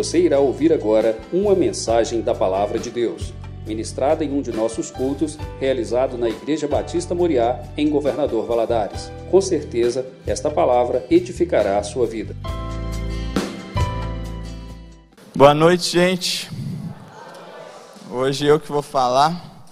Você 0.00 0.18
irá 0.18 0.38
ouvir 0.38 0.72
agora 0.72 1.20
uma 1.30 1.54
mensagem 1.54 2.22
da 2.22 2.34
Palavra 2.34 2.78
de 2.78 2.90
Deus, 2.90 3.34
ministrada 3.66 4.24
em 4.24 4.32
um 4.32 4.40
de 4.40 4.50
nossos 4.50 4.90
cultos, 4.90 5.36
realizado 5.60 6.16
na 6.16 6.26
Igreja 6.26 6.66
Batista 6.66 7.14
Moriá, 7.14 7.62
em 7.76 7.90
Governador 7.90 8.46
Valadares. 8.46 9.12
Com 9.30 9.42
certeza, 9.42 10.06
esta 10.26 10.50
palavra 10.50 11.04
edificará 11.10 11.76
a 11.76 11.82
sua 11.82 12.06
vida. 12.06 12.34
Boa 15.36 15.52
noite, 15.52 15.92
gente. 15.92 16.50
Hoje 18.10 18.46
eu 18.46 18.58
que 18.58 18.72
vou 18.72 18.80
falar. 18.80 19.68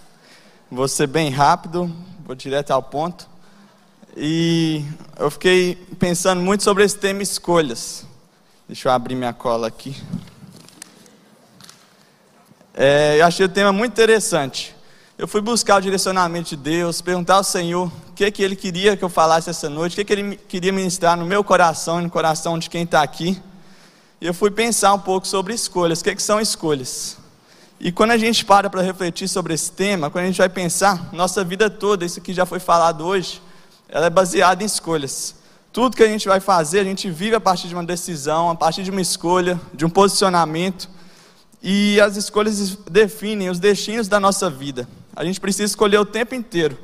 Vou 0.70 0.88
ser 0.88 1.06
bem 1.06 1.30
rápido, 1.30 1.90
vou 2.26 2.36
direto 2.36 2.70
ao 2.70 2.82
ponto. 2.82 3.26
E 4.14 4.84
eu 5.18 5.30
fiquei 5.30 5.74
pensando 5.98 6.42
muito 6.42 6.62
sobre 6.62 6.84
esse 6.84 6.98
tema 6.98 7.22
escolhas. 7.22 8.06
Deixa 8.68 8.86
eu 8.86 8.92
abrir 8.92 9.14
minha 9.14 9.32
cola 9.32 9.66
aqui. 9.66 9.96
É, 12.74 13.18
eu 13.18 13.24
achei 13.24 13.46
o 13.46 13.48
tema 13.48 13.72
muito 13.72 13.92
interessante. 13.92 14.76
Eu 15.16 15.26
fui 15.26 15.40
buscar 15.40 15.76
o 15.76 15.80
direcionamento 15.80 16.50
de 16.50 16.56
Deus, 16.56 17.00
perguntar 17.00 17.36
ao 17.36 17.44
Senhor 17.44 17.90
o 18.10 18.12
que, 18.12 18.30
que 18.30 18.42
Ele 18.42 18.54
queria 18.54 18.94
que 18.94 19.02
eu 19.02 19.08
falasse 19.08 19.48
essa 19.48 19.70
noite, 19.70 19.94
o 19.94 19.96
que, 19.96 20.04
que 20.04 20.12
Ele 20.12 20.36
queria 20.36 20.70
ministrar 20.70 21.16
no 21.16 21.24
meu 21.24 21.42
coração 21.42 21.98
e 21.98 22.02
no 22.02 22.10
coração 22.10 22.58
de 22.58 22.68
quem 22.68 22.82
está 22.82 23.00
aqui. 23.00 23.40
E 24.20 24.26
eu 24.26 24.34
fui 24.34 24.50
pensar 24.50 24.92
um 24.92 24.98
pouco 24.98 25.26
sobre 25.26 25.54
escolhas, 25.54 26.02
o 26.02 26.04
que, 26.04 26.14
que 26.14 26.22
são 26.22 26.38
escolhas. 26.38 27.16
E 27.80 27.90
quando 27.90 28.10
a 28.10 28.18
gente 28.18 28.44
para 28.44 28.68
para 28.68 28.82
refletir 28.82 29.28
sobre 29.28 29.54
esse 29.54 29.72
tema, 29.72 30.10
quando 30.10 30.24
a 30.24 30.26
gente 30.26 30.36
vai 30.36 30.50
pensar, 30.50 31.08
nossa 31.14 31.42
vida 31.42 31.70
toda, 31.70 32.04
isso 32.04 32.20
que 32.20 32.34
já 32.34 32.44
foi 32.44 32.60
falado 32.60 33.06
hoje, 33.06 33.40
ela 33.88 34.04
é 34.04 34.10
baseada 34.10 34.62
em 34.62 34.66
escolhas. 34.66 35.37
Tudo 35.72 35.96
que 35.96 36.02
a 36.02 36.08
gente 36.08 36.26
vai 36.26 36.40
fazer, 36.40 36.80
a 36.80 36.84
gente 36.84 37.10
vive 37.10 37.36
a 37.36 37.40
partir 37.40 37.68
de 37.68 37.74
uma 37.74 37.84
decisão, 37.84 38.50
a 38.50 38.54
partir 38.54 38.82
de 38.82 38.90
uma 38.90 39.00
escolha, 39.00 39.60
de 39.74 39.84
um 39.84 39.90
posicionamento. 39.90 40.88
E 41.62 42.00
as 42.00 42.16
escolhas 42.16 42.76
definem 42.90 43.50
os 43.50 43.58
destinos 43.58 44.08
da 44.08 44.18
nossa 44.18 44.48
vida. 44.48 44.88
A 45.14 45.24
gente 45.24 45.40
precisa 45.40 45.64
escolher 45.64 45.98
o 45.98 46.06
tempo 46.06 46.34
inteiro. 46.34 46.78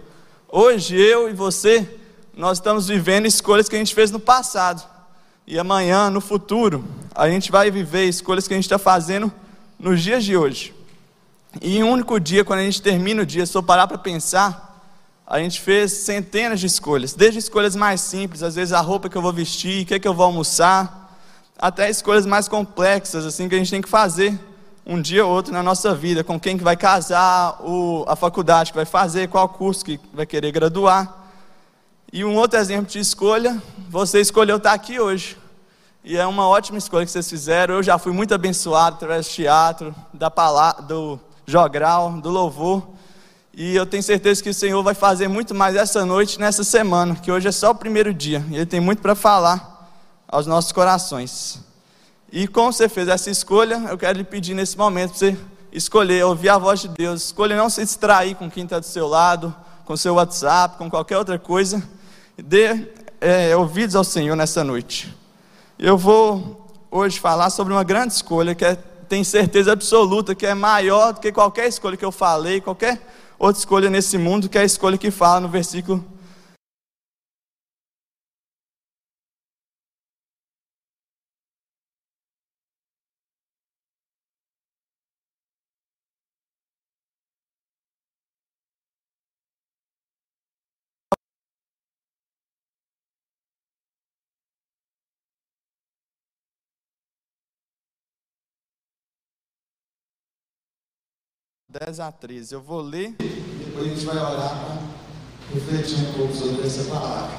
Hoje, 0.48 0.96
eu 0.96 1.30
e 1.30 1.32
você, 1.32 1.88
nós 2.36 2.58
estamos 2.58 2.88
vivendo 2.88 3.26
escolhas 3.26 3.68
que 3.68 3.74
a 3.74 3.78
gente 3.78 3.94
fez 3.94 4.10
no 4.10 4.20
passado. 4.20 4.86
E 5.46 5.58
amanhã, 5.58 6.10
no 6.10 6.20
futuro, 6.20 6.84
a 7.14 7.28
gente 7.28 7.50
vai 7.50 7.70
viver 7.70 8.04
escolhas 8.04 8.46
que 8.46 8.54
a 8.54 8.56
gente 8.56 8.64
está 8.64 8.78
fazendo 8.78 9.32
nos 9.78 10.02
dias 10.02 10.24
de 10.24 10.36
hoje. 10.36 10.74
E 11.60 11.78
em 11.78 11.82
um 11.82 11.90
único 11.90 12.18
dia, 12.18 12.44
quando 12.44 12.60
a 12.60 12.64
gente 12.64 12.82
termina 12.82 13.22
o 13.22 13.26
dia, 13.26 13.46
se 13.46 13.56
eu 13.56 13.62
parar 13.62 13.86
para 13.86 13.98
pensar, 13.98 14.73
a 15.26 15.38
gente 15.38 15.60
fez 15.60 15.92
centenas 15.92 16.60
de 16.60 16.66
escolhas, 16.66 17.14
desde 17.14 17.38
escolhas 17.38 17.74
mais 17.74 18.00
simples, 18.00 18.42
às 18.42 18.54
vezes 18.54 18.72
a 18.72 18.80
roupa 18.80 19.08
que 19.08 19.16
eu 19.16 19.22
vou 19.22 19.32
vestir, 19.32 19.82
o 19.82 19.86
que, 19.86 19.94
é 19.94 19.98
que 19.98 20.06
eu 20.06 20.14
vou 20.14 20.26
almoçar, 20.26 21.16
até 21.58 21.88
escolhas 21.88 22.26
mais 22.26 22.46
complexas, 22.46 23.24
assim, 23.24 23.48
que 23.48 23.54
a 23.54 23.58
gente 23.58 23.70
tem 23.70 23.80
que 23.80 23.88
fazer 23.88 24.38
um 24.86 25.00
dia 25.00 25.24
ou 25.24 25.32
outro 25.32 25.52
na 25.52 25.62
nossa 25.62 25.94
vida, 25.94 26.22
com 26.22 26.38
quem 26.38 26.58
que 26.58 26.64
vai 26.64 26.76
casar, 26.76 27.58
a 28.06 28.16
faculdade 28.16 28.70
que 28.70 28.76
vai 28.76 28.84
fazer, 28.84 29.28
qual 29.28 29.48
curso 29.48 29.84
que 29.84 29.98
vai 30.12 30.26
querer 30.26 30.52
graduar. 30.52 31.22
E 32.12 32.24
um 32.24 32.36
outro 32.36 32.58
exemplo 32.58 32.86
de 32.86 32.98
escolha, 32.98 33.60
você 33.88 34.20
escolheu 34.20 34.58
estar 34.58 34.72
aqui 34.72 35.00
hoje. 35.00 35.38
E 36.04 36.18
é 36.18 36.26
uma 36.26 36.46
ótima 36.46 36.76
escolha 36.76 37.06
que 37.06 37.10
vocês 37.10 37.28
fizeram. 37.28 37.76
Eu 37.76 37.82
já 37.82 37.98
fui 37.98 38.12
muito 38.12 38.34
abençoado 38.34 38.96
através 38.96 39.26
do 39.26 39.32
teatro, 39.32 39.94
da 40.12 40.30
palavra, 40.30 40.82
do 40.82 41.18
jogral, 41.46 42.12
do 42.20 42.28
louvor. 42.28 42.93
E 43.56 43.76
eu 43.76 43.86
tenho 43.86 44.02
certeza 44.02 44.42
que 44.42 44.50
o 44.50 44.54
Senhor 44.54 44.82
vai 44.82 44.94
fazer 44.94 45.28
muito 45.28 45.54
mais 45.54 45.76
essa 45.76 46.04
noite, 46.04 46.40
nessa 46.40 46.64
semana, 46.64 47.14
que 47.14 47.30
hoje 47.30 47.46
é 47.46 47.52
só 47.52 47.70
o 47.70 47.74
primeiro 47.74 48.12
dia. 48.12 48.44
E 48.50 48.56
Ele 48.56 48.66
tem 48.66 48.80
muito 48.80 49.00
para 49.00 49.14
falar 49.14 49.88
aos 50.26 50.44
nossos 50.44 50.72
corações. 50.72 51.60
E 52.32 52.48
como 52.48 52.72
você 52.72 52.88
fez 52.88 53.06
essa 53.06 53.30
escolha, 53.30 53.80
eu 53.88 53.96
quero 53.96 54.18
lhe 54.18 54.24
pedir 54.24 54.54
nesse 54.54 54.76
momento 54.76 55.10
para 55.10 55.18
você 55.18 55.38
escolher, 55.70 56.24
ouvir 56.24 56.48
a 56.48 56.58
voz 56.58 56.80
de 56.80 56.88
Deus. 56.88 57.26
Escolha 57.26 57.56
não 57.56 57.70
se 57.70 57.80
distrair 57.84 58.34
com 58.34 58.50
quem 58.50 58.64
está 58.64 58.80
do 58.80 58.86
seu 58.86 59.06
lado, 59.06 59.54
com 59.84 59.96
seu 59.96 60.14
WhatsApp, 60.14 60.76
com 60.76 60.90
qualquer 60.90 61.16
outra 61.16 61.38
coisa. 61.38 61.80
Dê 62.36 62.88
é, 63.20 63.54
ouvidos 63.54 63.94
ao 63.94 64.02
Senhor 64.02 64.34
nessa 64.34 64.64
noite. 64.64 65.16
Eu 65.78 65.96
vou 65.96 66.68
hoje 66.90 67.20
falar 67.20 67.50
sobre 67.50 67.72
uma 67.72 67.84
grande 67.84 68.14
escolha 68.14 68.52
que 68.52 68.64
é, 68.64 68.74
tem 69.08 69.22
certeza 69.22 69.70
absoluta 69.70 70.34
que 70.34 70.44
é 70.44 70.54
maior 70.54 71.12
do 71.12 71.20
que 71.20 71.30
qualquer 71.30 71.68
escolha 71.68 71.96
que 71.96 72.04
eu 72.04 72.10
falei, 72.10 72.60
qualquer 72.60 73.00
outra 73.38 73.58
escolha 73.58 73.90
nesse 73.90 74.16
mundo, 74.18 74.48
que 74.48 74.58
é 74.58 74.62
a 74.62 74.64
escolha 74.64 74.98
que 74.98 75.10
fala 75.10 75.40
no 75.40 75.48
versículo 75.48 76.04
dez 101.80 101.98
a 101.98 102.12
13. 102.12 102.54
Eu 102.54 102.60
vou 102.60 102.80
ler. 102.80 103.16
Depois 103.18 103.84
a 103.84 103.88
gente 103.88 104.06
vai 104.06 104.16
orar 104.16 104.60
para 104.60 105.54
refletir 105.54 106.06
um 106.06 106.12
pouco 106.12 106.32
sobre 106.32 106.64
essa 106.64 106.84
palavra. 106.84 107.30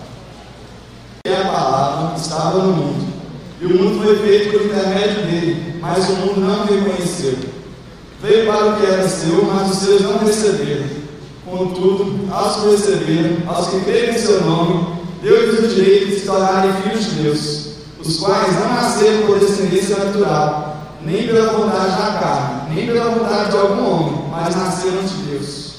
E 1.26 1.32
a 1.32 1.46
palavra 1.46 2.18
estava 2.18 2.60
no 2.60 2.74
mundo, 2.74 3.14
e 3.62 3.66
o 3.66 3.70
mundo 3.70 4.04
foi 4.04 4.18
feito 4.18 4.52
por 4.52 4.66
intermédio 4.66 5.24
dele, 5.24 5.80
mas 5.80 6.10
o 6.10 6.16
mundo 6.18 6.42
não 6.42 6.66
reconheceu. 6.66 7.38
Veio 8.22 8.46
para 8.46 8.66
o 8.66 8.78
que 8.78 8.86
era 8.86 9.08
seu, 9.08 9.46
mas 9.46 9.72
os 9.72 9.78
seus 9.78 10.02
não 10.02 10.18
receberam. 10.18 10.88
Contudo, 11.46 12.28
aos 12.34 12.58
que 12.58 12.70
receberam, 12.72 13.50
aos 13.50 13.70
que 13.70 13.80
creem 13.86 14.16
em 14.16 14.18
seu 14.18 14.44
nome, 14.44 15.00
deu-lhes 15.22 15.60
o 15.60 15.76
direito 15.76 16.08
de 16.08 16.20
se 16.20 16.26
tornarem 16.26 16.74
filhos 16.82 17.06
de 17.06 17.12
Deus, 17.22 17.68
os 18.04 18.18
quais 18.18 18.54
não 18.60 18.74
nasceram 18.74 19.26
por 19.28 19.40
descendência 19.40 19.98
natural, 19.98 20.76
nem 21.02 21.26
pela 21.26 21.54
vontade 21.54 21.92
da 21.92 22.20
carne, 22.20 22.76
nem 22.76 22.88
pela 22.88 23.12
vontade 23.12 23.52
de 23.52 23.58
algum 23.58 23.90
homem, 23.90 24.25
mas 24.36 24.56
nasceram 24.56 25.04
de 25.04 25.14
Deus. 25.24 25.76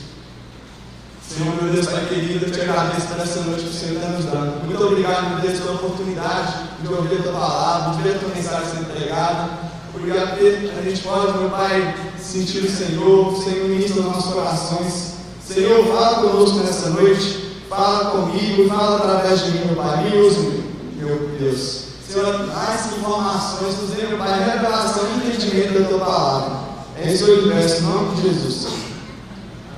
Senhor, 1.29 1.63
meu 1.63 1.73
Deus, 1.73 1.87
Pai 1.87 2.07
querido, 2.07 2.47
eu 2.47 2.51
te 2.51 2.61
agradeço 2.61 3.09
por 3.09 3.21
essa 3.21 3.41
noite 3.41 3.65
que 3.65 3.71
o 3.71 3.73
Senhor 3.73 3.97
está 3.97 4.09
nos 4.09 4.25
dando. 4.25 4.65
Muito 4.65 4.83
obrigado, 4.83 5.31
meu 5.31 5.41
Deus, 5.41 5.59
pela 5.59 5.73
oportunidade 5.73 6.55
de 6.81 6.89
ouvir 6.89 7.19
a 7.19 7.23
tua 7.23 7.33
palavra, 7.33 7.97
de 7.97 8.03
ver 8.03 8.17
a 8.17 8.19
tua 8.19 8.29
mensagem 8.31 8.71
sendo 8.71 8.93
pregada. 8.93 9.49
Obrigado 9.95 10.29
porque 10.31 10.71
a 10.79 10.83
gente 10.83 11.03
pode, 11.03 11.39
meu 11.39 11.51
Pai, 11.51 11.95
sentir 12.19 12.61
o 12.61 12.71
Senhor, 12.71 13.33
o 13.33 13.43
Senhor 13.43 13.69
ministra 13.69 14.03
nos 14.03 14.15
nossos 14.15 14.33
corações. 14.33 15.15
Senhor, 15.47 15.87
fala 15.87 16.23
conosco 16.23 16.59
nessa 16.59 16.91
noite, 16.91 17.61
fala 17.69 18.11
comigo, 18.11 18.69
fala 18.69 18.97
através 18.97 19.45
de 19.45 19.51
mim, 19.51 19.65
meu 19.67 19.77
Pai. 19.77 20.05
Me 20.05 20.17
use, 20.19 20.65
meu 20.97 21.31
Deus. 21.39 21.87
Senhor, 22.09 22.47
mais 22.47 22.87
informações, 22.97 23.81
nos 23.81 23.91
dê, 23.91 24.07
meu 24.07 24.19
Pai, 24.19 24.43
revelação 24.45 25.05
e 25.09 25.29
entendimento 25.29 25.81
da 25.81 25.89
tua 25.89 25.99
palavra. 25.99 26.66
É 26.99 27.13
isso 27.13 27.27
eu 27.27 27.49
peço, 27.49 27.83
em 27.83 27.83
nome 27.83 28.17
de 28.17 28.23
Jesus. 28.23 28.69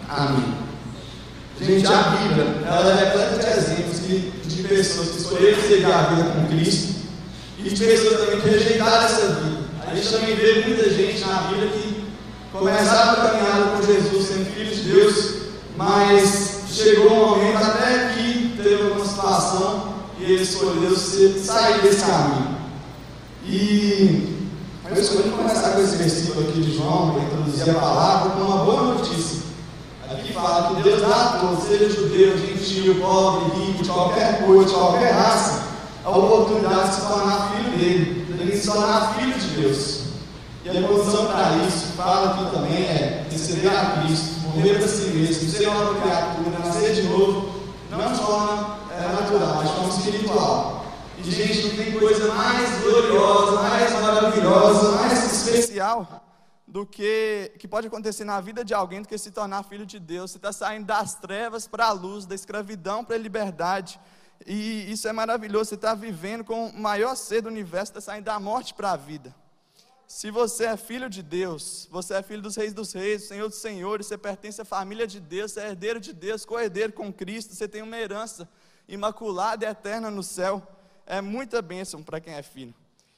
Amém. 0.08 0.54
Gente, 1.60 1.86
a 1.88 2.02
Bíblia, 2.02 2.44
ela 2.64 2.90
é 2.90 3.04
repleta 3.04 3.38
de 3.38 3.58
exemplos 3.58 4.00
de, 4.06 4.30
de 4.30 4.62
pessoas 4.68 5.08
que 5.08 5.18
escolheram 5.18 5.60
seguir 5.60 5.86
a 5.86 6.02
vida 6.02 6.30
com 6.30 6.46
Cristo 6.46 6.94
e 7.58 7.68
de 7.68 7.84
pessoas 7.84 8.20
também 8.20 8.40
que 8.40 8.48
rejeitaram 8.48 9.04
essa 9.04 9.26
vida. 9.26 9.58
A 9.84 9.94
gente 9.94 10.08
também 10.08 10.36
vê 10.36 10.64
muita 10.66 10.88
gente 10.90 11.20
na 11.24 11.34
Bíblia 11.42 11.70
que 11.70 12.04
começaram 12.52 13.12
a 13.12 13.16
caminhar 13.16 13.76
com 13.76 13.86
Jesus, 13.86 14.28
sendo 14.28 14.54
filhos 14.54 14.76
de 14.76 14.82
Deus, 14.92 15.34
mas 15.76 16.62
chegou 16.70 17.12
um 17.12 17.30
momento 17.30 17.56
até 17.56 18.12
que 18.14 18.54
teve 18.56 18.82
alguma 18.82 19.04
situação 19.04 19.94
e 20.20 20.24
ele 20.24 20.42
escolheu 20.42 20.96
sair 20.96 21.82
desse 21.82 22.04
caminho. 22.04 22.58
E 23.44 24.37
eu 24.90 25.02
escolhi 25.02 25.30
começar 25.30 25.72
com 25.72 25.80
esse 25.80 25.96
versículo 25.96 26.48
aqui 26.48 26.60
de 26.62 26.76
João, 26.76 27.12
para 27.12 27.22
introduzir 27.22 27.70
a 27.70 27.78
palavra, 27.78 28.30
com 28.30 28.40
uma 28.40 28.64
boa 28.64 28.94
notícia. 28.94 29.42
Aqui 30.10 30.32
fala 30.32 30.74
que 30.74 30.82
Deus 30.82 31.02
dá 31.02 31.08
a 31.08 31.38
todos, 31.38 31.64
seja 31.64 31.90
judeu, 31.90 32.38
gentil, 32.38 32.94
pobre, 32.98 33.60
rico, 33.60 33.82
de 33.82 33.88
qualquer 33.90 34.46
cor, 34.46 34.64
de 34.64 34.72
qualquer 34.72 35.12
raça, 35.12 35.62
a 36.04 36.10
oportunidade 36.10 36.88
de 36.88 36.94
se 36.94 37.00
tornar 37.02 37.52
filho 37.52 37.78
dele, 37.78 38.46
de 38.50 38.56
se 38.56 38.66
tornar 38.66 39.14
filho 39.14 39.38
de 39.38 39.46
Deus. 39.48 39.98
E 40.64 40.70
a 40.70 40.88
condição 40.88 41.26
para 41.26 41.56
isso, 41.66 41.88
fala 41.94 42.30
aqui 42.30 42.56
também, 42.56 42.84
é 42.84 43.26
receber 43.30 43.68
a 43.68 44.00
Cristo, 44.00 44.40
morrer 44.44 44.78
para 44.78 44.88
si 44.88 45.08
mesmo, 45.10 45.50
ser 45.50 45.68
uma 45.68 45.94
criatura, 45.94 46.58
nascer 46.64 46.94
de 46.94 47.02
novo, 47.02 47.50
não 47.90 48.12
de 48.12 48.18
forma 48.18 48.78
é, 48.90 49.02
natural, 49.02 49.56
mas 49.56 49.68
de 49.68 49.74
forma 49.76 49.88
espiritual. 49.90 50.77
E, 51.24 51.30
gente, 51.30 51.68
não 51.68 51.76
tem 51.76 51.98
coisa 51.98 52.32
mais 52.34 52.82
gloriosa, 52.82 53.62
mais 53.62 53.92
maravilhosa, 53.92 54.92
mais 54.92 55.32
especial 55.32 56.24
do 56.66 56.84
que 56.84 57.52
que 57.58 57.66
pode 57.66 57.86
acontecer 57.86 58.24
na 58.24 58.40
vida 58.40 58.62
de 58.64 58.74
alguém 58.74 59.00
do 59.00 59.08
que 59.08 59.16
se 59.16 59.30
tornar 59.30 59.62
filho 59.64 59.86
de 59.86 59.98
Deus. 59.98 60.30
Você 60.30 60.36
está 60.38 60.52
saindo 60.52 60.86
das 60.86 61.14
trevas 61.14 61.66
para 61.66 61.86
a 61.86 61.92
luz, 61.92 62.26
da 62.26 62.34
escravidão 62.34 63.04
para 63.04 63.16
a 63.16 63.18
liberdade. 63.18 63.98
E 64.46 64.90
isso 64.92 65.08
é 65.08 65.12
maravilhoso. 65.12 65.70
Você 65.70 65.74
está 65.74 65.94
vivendo 65.94 66.44
com 66.44 66.68
o 66.68 66.78
maior 66.78 67.16
ser 67.16 67.42
do 67.42 67.48
universo, 67.48 67.92
está 67.92 68.00
saindo 68.00 68.24
da 68.24 68.38
morte 68.38 68.74
para 68.74 68.92
a 68.92 68.96
vida. 68.96 69.34
se 70.06 70.30
você 70.30 70.64
é 70.64 70.76
filho 70.76 71.10
de 71.10 71.22
Deus, 71.22 71.86
você 71.90 72.14
é 72.14 72.22
filho 72.22 72.40
dos 72.40 72.56
reis 72.56 72.72
dos 72.72 72.92
reis, 72.94 73.24
Senhor 73.24 73.46
dos 73.46 73.58
senhores, 73.58 74.06
você 74.06 74.16
pertence 74.16 74.58
à 74.58 74.64
família 74.64 75.06
de 75.06 75.20
Deus, 75.20 75.52
você 75.52 75.60
é 75.60 75.68
herdeiro 75.68 76.00
de 76.00 76.14
Deus, 76.14 76.46
co-herdeiro 76.46 76.94
com 76.94 77.12
Cristo, 77.12 77.54
você 77.54 77.68
tem 77.68 77.82
uma 77.82 77.98
herança 77.98 78.48
imaculada 78.88 79.66
e 79.66 79.68
eterna 79.68 80.10
no 80.10 80.22
céu. 80.22 80.66
É 81.08 81.20
muita 81.20 81.60
bênção 81.60 82.02
para 82.02 82.20
quem 82.20 82.34
é 82.34 82.42
filho. 82.42 82.74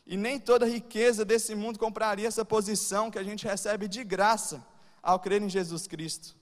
E 0.06 0.16
nem 0.16 0.38
toda 0.38 0.64
riqueza 0.64 1.25
desse 1.25 1.54
mundo 1.54 1.78
compraria 1.78 2.26
essa 2.26 2.44
posição 2.44 3.10
que 3.10 3.19
a 3.19 3.22
gente 3.22 3.46
recebe 3.46 3.87
de 3.87 4.02
graça 4.02 4.64
ao 5.02 5.20
crer 5.20 5.42
em 5.42 5.48
Jesus 5.48 5.87
Cristo. 5.87 6.34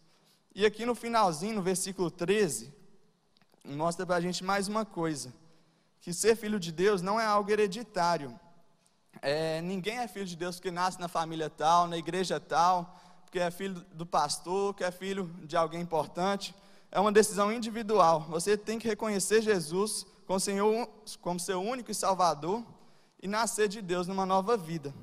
E 0.55 0.65
aqui 0.65 0.87
no 0.87 0.95
finalzinho, 0.95 1.57
no 1.57 1.63
versículo 1.63 2.11
13, 2.11 2.73
mostra 3.65 4.07
para 4.07 4.17
a 4.17 4.21
gente 4.21 4.45
mais 4.45 4.69
uma 4.69 4.85
coisa: 4.85 5.33
que 6.01 6.13
ser 6.13 6.37
filho 6.37 6.61
de 6.61 6.71
Deus 6.71 7.03
não 7.03 7.19
é 7.19 7.25
algo 7.25 7.51
hereditário 7.51 8.39
é, 9.21 9.61
ninguém 9.63 9.99
é 9.99 10.09
filho 10.09 10.27
de 10.27 10.37
Deus 10.37 10.57
porque 10.57 10.71
nasce 10.71 11.01
na 11.01 11.09
família 11.09 11.51
tal, 11.51 11.87
na 11.87 11.97
igreja 11.97 12.39
tal, 12.39 12.97
porque 13.25 13.39
é 13.39 13.51
filho 13.51 13.75
do 13.93 14.07
pastor, 14.07 14.75
que 14.75 14.85
é 14.85 14.91
filho 14.91 15.31
de 15.45 15.57
alguém 15.57 15.81
importante. 15.81 16.55
É 16.91 17.01
uma 17.01 17.13
decisão 17.13 17.53
individual. 17.53 18.27
Você 18.31 18.57
tem 18.57 18.79
que 18.79 18.89
reconhecer 18.89 19.43
Jesus 19.43 20.07
como, 20.29 20.39
Senhor, 20.39 20.87
como 21.23 21.41
seu 21.41 21.59
único 21.59 21.91
e 21.91 21.95
Salvador 21.95 22.63
e 23.23 23.27
nascer 23.27 23.67
de 23.67 23.81
Deus 23.81 24.07
numa 24.07 24.27
nova 24.27 24.59
vida. 24.59 24.95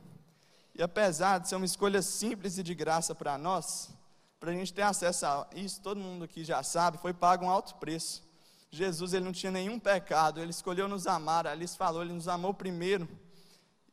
E 0.75 0.83
apesar 0.83 1.39
de 1.39 1.50
ser 1.50 1.56
uma 1.56 1.66
escolha 1.66 2.00
simples 2.04 2.60
e 2.60 2.63
de 2.63 2.75
graça 2.75 3.16
para 3.16 3.36
nós, 3.36 3.89
para 4.39 4.51
a 4.51 4.54
gente 4.54 4.72
ter 4.72 4.83
acesso 4.83 5.25
a 5.25 5.48
isso, 5.56 5.81
todo 5.81 6.00
mundo 6.00 6.25
aqui 6.25 6.44
já 6.44 6.62
sabe, 6.62 7.00
foi 7.00 7.12
pago 7.12 7.44
um 7.44 7.50
alto 7.50 7.74
preço. 7.75 8.22
Jesus 8.69 9.13
ele 9.13 9.25
não 9.25 9.31
tinha 9.31 9.51
nenhum 9.51 9.80
pecado, 9.80 10.39
ele 10.39 10.51
escolheu 10.51 10.88
nos 10.88 11.07
amar, 11.07 11.48
Alice 11.48 11.75
falou, 11.75 12.04
ele 12.04 12.13
nos 12.13 12.28
amou 12.28 12.54
primeiro 12.54 13.10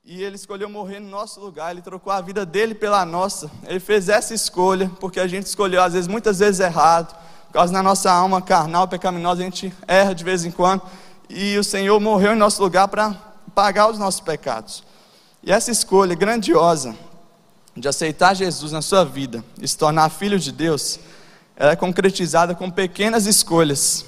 e 0.04 0.22
ele 0.22 0.36
escolheu 0.36 0.68
morrer 0.68 1.00
no 1.00 1.08
nosso 1.08 1.40
lugar, 1.40 1.70
ele 1.70 1.80
trocou 1.80 2.12
a 2.12 2.20
vida 2.20 2.44
dele 2.44 2.74
pela 2.74 3.06
nossa. 3.06 3.50
Ele 3.64 3.80
fez 3.80 4.10
essa 4.10 4.34
escolha, 4.34 4.90
porque 5.00 5.18
a 5.18 5.26
gente 5.26 5.46
escolheu, 5.46 5.80
às 5.82 5.94
vezes, 5.94 6.08
muitas 6.08 6.40
vezes 6.40 6.60
errado, 6.60 7.16
por 7.46 7.54
causa 7.54 7.72
da 7.72 7.82
nossa 7.82 8.12
alma 8.12 8.42
carnal, 8.42 8.86
pecaminosa, 8.86 9.40
a 9.40 9.44
gente 9.44 9.72
erra 9.88 10.14
de 10.14 10.24
vez 10.24 10.44
em 10.44 10.50
quando, 10.50 10.82
e 11.34 11.58
o 11.58 11.64
Senhor 11.64 11.98
morreu 11.98 12.32
em 12.32 12.36
nosso 12.36 12.62
lugar 12.62 12.88
para 12.88 13.14
pagar 13.54 13.90
os 13.90 13.98
nossos 13.98 14.20
pecados. 14.20 14.84
E 15.42 15.50
essa 15.50 15.70
escolha 15.70 16.14
grandiosa 16.14 16.94
de 17.76 17.88
aceitar 17.88 18.34
Jesus 18.34 18.70
na 18.70 18.82
sua 18.82 19.04
vida 19.04 19.42
e 19.60 19.66
se 19.66 19.76
tornar 19.76 20.10
filho 20.10 20.38
de 20.38 20.52
Deus, 20.52 21.00
ela 21.56 21.72
é 21.72 21.76
concretizada 21.76 22.54
com 22.54 22.70
pequenas 22.70 23.26
escolhas 23.26 24.04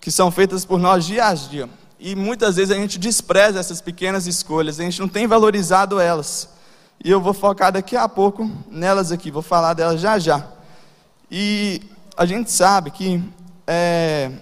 que 0.00 0.10
são 0.10 0.30
feitas 0.30 0.64
por 0.64 0.78
nós 0.78 1.04
dia 1.04 1.26
a 1.26 1.34
dia 1.34 1.68
e 1.98 2.16
muitas 2.16 2.56
vezes 2.56 2.76
a 2.76 2.78
gente 2.78 2.98
despreza 2.98 3.60
essas 3.60 3.80
pequenas 3.80 4.26
escolhas, 4.26 4.80
a 4.80 4.82
gente 4.82 5.00
não 5.00 5.08
tem 5.08 5.26
valorizado 5.26 6.00
elas. 6.00 6.48
E 7.04 7.08
eu 7.08 7.20
vou 7.20 7.32
focar 7.32 7.70
daqui 7.70 7.96
a 7.96 8.08
pouco 8.08 8.50
nelas 8.68 9.12
aqui, 9.12 9.30
vou 9.30 9.42
falar 9.42 9.74
delas 9.74 10.00
já 10.00 10.18
já. 10.18 10.44
E 11.30 11.80
a 12.16 12.26
gente 12.26 12.50
sabe 12.50 12.90
que 12.90 13.22
é, 13.66 14.32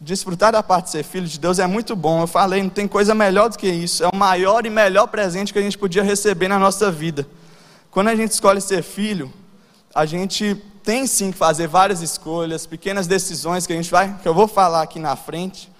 desfrutar 0.00 0.52
da 0.52 0.62
parte 0.62 0.86
de 0.86 0.90
ser 0.92 1.02
filho 1.02 1.26
de 1.26 1.38
Deus 1.38 1.58
é 1.58 1.66
muito 1.66 1.94
bom. 1.94 2.22
Eu 2.22 2.26
falei, 2.26 2.62
não 2.62 2.70
tem 2.70 2.86
coisa 2.86 3.14
melhor 3.14 3.48
do 3.48 3.58
que 3.58 3.68
isso. 3.68 4.04
É 4.04 4.08
o 4.08 4.16
maior 4.16 4.66
e 4.66 4.70
melhor 4.70 5.06
presente 5.06 5.52
que 5.52 5.58
a 5.58 5.62
gente 5.62 5.78
podia 5.78 6.02
receber 6.02 6.48
na 6.48 6.58
nossa 6.58 6.90
vida. 6.90 7.26
Quando 7.90 8.08
a 8.08 8.16
gente 8.16 8.32
escolhe 8.32 8.60
ser 8.60 8.82
filho, 8.82 9.32
a 9.94 10.04
gente 10.04 10.60
tem 10.82 11.06
sim 11.06 11.30
que 11.30 11.38
fazer 11.38 11.66
várias 11.66 12.02
escolhas, 12.02 12.66
pequenas 12.66 13.06
decisões 13.06 13.66
que 13.66 13.72
a 13.72 13.76
gente 13.76 13.90
vai, 13.90 14.18
que 14.22 14.28
eu 14.28 14.34
vou 14.34 14.46
falar 14.46 14.82
aqui 14.82 14.98
na 14.98 15.16
frente. 15.16 15.72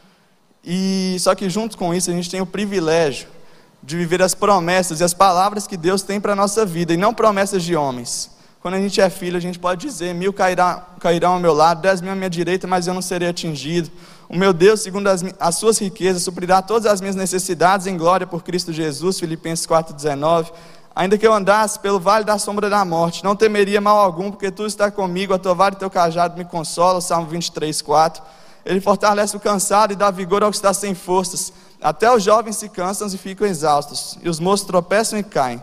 E 0.64 1.16
só 1.20 1.34
que 1.34 1.50
junto 1.50 1.76
com 1.76 1.94
isso 1.94 2.10
a 2.10 2.14
gente 2.14 2.30
tem 2.30 2.40
o 2.40 2.46
privilégio 2.46 3.28
de 3.82 3.96
viver 3.96 4.22
as 4.22 4.34
promessas 4.34 5.00
e 5.00 5.04
as 5.04 5.12
palavras 5.12 5.66
que 5.66 5.76
Deus 5.76 6.02
tem 6.02 6.18
para 6.18 6.32
a 6.32 6.36
nossa 6.36 6.64
vida, 6.64 6.94
e 6.94 6.96
não 6.96 7.12
promessas 7.12 7.62
de 7.62 7.76
homens. 7.76 8.30
Quando 8.64 8.76
a 8.76 8.80
gente 8.80 8.98
é 8.98 9.10
filho, 9.10 9.36
a 9.36 9.40
gente 9.40 9.58
pode 9.58 9.86
dizer: 9.86 10.14
mil 10.14 10.32
cairão, 10.32 10.80
cairão 10.98 11.34
ao 11.34 11.38
meu 11.38 11.52
lado, 11.52 11.82
dez 11.82 12.00
mil 12.00 12.10
à 12.10 12.14
minha 12.14 12.30
direita, 12.30 12.66
mas 12.66 12.86
eu 12.86 12.94
não 12.94 13.02
serei 13.02 13.28
atingido. 13.28 13.90
O 14.26 14.38
meu 14.38 14.54
Deus, 14.54 14.80
segundo 14.80 15.06
as, 15.06 15.22
as 15.38 15.56
suas 15.56 15.76
riquezas, 15.76 16.22
suprirá 16.22 16.62
todas 16.62 16.90
as 16.90 16.98
minhas 16.98 17.14
necessidades 17.14 17.86
em 17.86 17.98
glória 17.98 18.26
por 18.26 18.42
Cristo 18.42 18.72
Jesus. 18.72 19.20
Filipenses 19.20 19.66
4,19. 19.66 20.50
Ainda 20.96 21.18
que 21.18 21.26
eu 21.26 21.34
andasse 21.34 21.78
pelo 21.78 22.00
vale 22.00 22.24
da 22.24 22.38
sombra 22.38 22.70
da 22.70 22.82
morte, 22.86 23.22
não 23.22 23.36
temeria 23.36 23.82
mal 23.82 23.98
algum, 23.98 24.30
porque 24.30 24.50
tu 24.50 24.64
está 24.64 24.90
comigo, 24.90 25.34
a 25.34 25.38
tua 25.38 25.52
vara 25.52 25.74
e 25.74 25.78
teu 25.78 25.90
cajado 25.90 26.38
me 26.38 26.46
consolam. 26.46 27.02
Salmo 27.02 27.28
23, 27.28 27.82
4. 27.82 28.22
Ele 28.64 28.80
fortalece 28.80 29.36
o 29.36 29.40
cansado 29.40 29.92
e 29.92 29.96
dá 29.96 30.10
vigor 30.10 30.42
ao 30.42 30.50
que 30.50 30.56
está 30.56 30.72
sem 30.72 30.94
forças. 30.94 31.52
Até 31.82 32.10
os 32.10 32.22
jovens 32.22 32.56
se 32.56 32.70
cansam 32.70 33.08
e 33.08 33.18
ficam 33.18 33.46
exaustos, 33.46 34.18
e 34.22 34.28
os 34.30 34.40
moços 34.40 34.66
tropeçam 34.66 35.18
e 35.18 35.22
caem. 35.22 35.62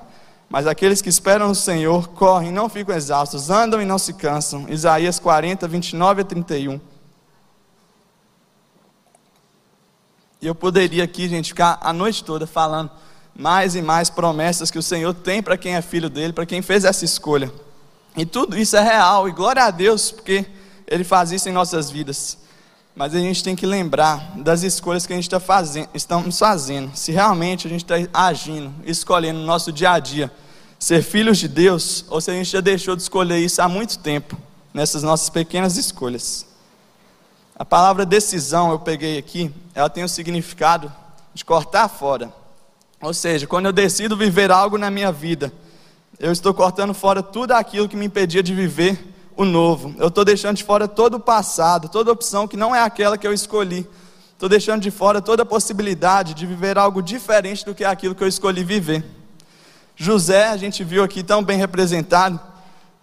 Mas 0.52 0.68
aqueles 0.68 1.02
que 1.02 1.08
esperam 1.08 1.48
no 1.48 1.56
Senhor 1.56 2.10
correm 2.10 2.52
não 2.52 2.68
ficam 2.68 2.94
exaustos, 2.94 3.50
andam 3.50 3.82
e 3.82 3.86
não 3.86 3.98
se 3.98 4.12
cansam. 4.12 4.66
Isaías 4.68 5.18
40, 5.18 5.66
29 5.66 6.22
a 6.22 6.26
31. 6.26 6.78
E 10.42 10.48
eu 10.48 10.54
poderia 10.54 11.06
aqui, 11.06 11.30
gente, 11.30 11.48
ficar 11.48 11.80
a 11.82 11.94
noite 11.94 12.22
toda 12.26 12.46
falando 12.46 12.92
mais 13.34 13.76
e 13.76 13.82
mais 13.82 14.10
promessas 14.10 14.70
que 14.70 14.78
o 14.78 14.84
Senhor 14.84 15.14
tem 15.14 15.42
para 15.42 15.56
quem 15.56 15.76
é 15.76 15.82
filho 15.82 16.10
dele, 16.10 16.34
para 16.34 16.46
quem 16.46 16.62
fez 16.62 16.84
essa 16.84 17.06
escolha. 17.06 17.50
E 18.18 18.26
tudo 18.26 18.58
isso 18.58 18.76
é 18.76 18.82
real, 18.82 19.30
e 19.30 19.32
glória 19.32 19.64
a 19.64 19.72
Deus, 19.72 20.12
porque 20.12 20.46
Ele 20.86 21.06
faz 21.06 21.32
isso 21.32 21.48
em 21.48 21.54
nossas 21.54 21.90
vidas. 21.90 22.38
Mas 22.96 23.16
a 23.16 23.20
gente 23.20 23.44
tem 23.44 23.56
que 23.56 23.66
lembrar 23.66 24.38
das 24.38 24.64
escolhas 24.64 25.06
que 25.06 25.14
a 25.14 25.16
gente 25.16 25.26
está 25.26 25.40
fazendo, 25.40 25.90
estamos 25.94 26.38
fazendo. 26.38 26.96
Se 26.96 27.12
realmente 27.12 27.68
a 27.68 27.70
gente 27.70 27.84
está 27.84 27.96
agindo, 28.14 28.74
escolhendo 28.86 29.40
no 29.40 29.46
nosso 29.46 29.72
dia 29.72 29.92
a 29.92 30.00
dia 30.00 30.32
ser 30.78 31.04
filhos 31.04 31.38
de 31.38 31.48
Deus, 31.48 32.06
ou 32.10 32.20
se 32.20 32.32
a 32.32 32.34
gente 32.34 32.50
já 32.50 32.60
deixou 32.60 32.96
de 32.96 33.04
escolher 33.04 33.38
isso 33.38 33.62
há 33.62 33.70
muito 33.70 34.00
tempo, 34.00 34.36
nessas 34.74 35.04
nossas 35.04 35.30
pequenas 35.30 35.78
escolhas. 35.78 36.48
A 37.56 37.64
palavra 37.64 38.04
decisão 38.04 38.72
eu 38.72 38.80
peguei 38.80 39.20
aqui, 39.20 39.54
ela 39.76 39.90
tem 39.90 40.04
o 40.04 40.10
significado 40.10 40.92
de 41.36 41.46
cortar 41.46 41.88
fora. 41.88 42.34
Ou 43.00 43.14
seja, 43.14 43.46
quando 43.46 43.68
eu 43.68 43.72
decido 43.72 44.18
viver 44.18 44.52
algo 44.52 44.78
na 44.78 44.90
minha 44.90 45.12
vida, 45.12 45.54
eu 46.20 46.32
estou 46.32 46.54
cortando 46.54 46.96
fora 46.96 47.22
tudo 47.22 47.52
aquilo 47.52 47.88
que 47.88 47.96
me 47.96 48.06
impedia 48.08 48.42
de 48.42 48.54
viver 48.54 49.11
o 49.36 49.46
novo. 49.46 49.96
Eu 49.98 50.08
estou 50.08 50.24
deixando 50.24 50.58
de 50.58 50.64
fora 50.64 50.88
todo 50.88 51.16
o 51.16 51.20
passado, 51.20 51.90
toda 51.90 52.12
opção 52.12 52.48
que 52.48 52.58
não 52.58 52.76
é 52.76 52.82
aquela 52.82 53.18
que 53.18 53.28
eu 53.28 53.34
escolhi. 53.34 53.88
Estou 54.34 54.50
deixando 54.50 54.82
de 54.82 54.90
fora 54.90 55.22
toda 55.22 55.44
a 55.44 55.46
possibilidade 55.46 56.34
de 56.34 56.48
viver 56.48 56.78
algo 56.78 57.02
diferente 57.02 57.64
do 57.64 57.76
que 57.76 57.84
aquilo 57.84 58.16
que 58.16 58.24
eu 58.24 58.28
escolhi 58.28 58.64
viver. 58.64 59.06
José, 59.96 60.48
a 60.48 60.58
gente 60.58 60.84
viu 60.84 61.04
aqui 61.04 61.22
tão 61.22 61.44
bem 61.44 61.58
representado, 61.58 62.40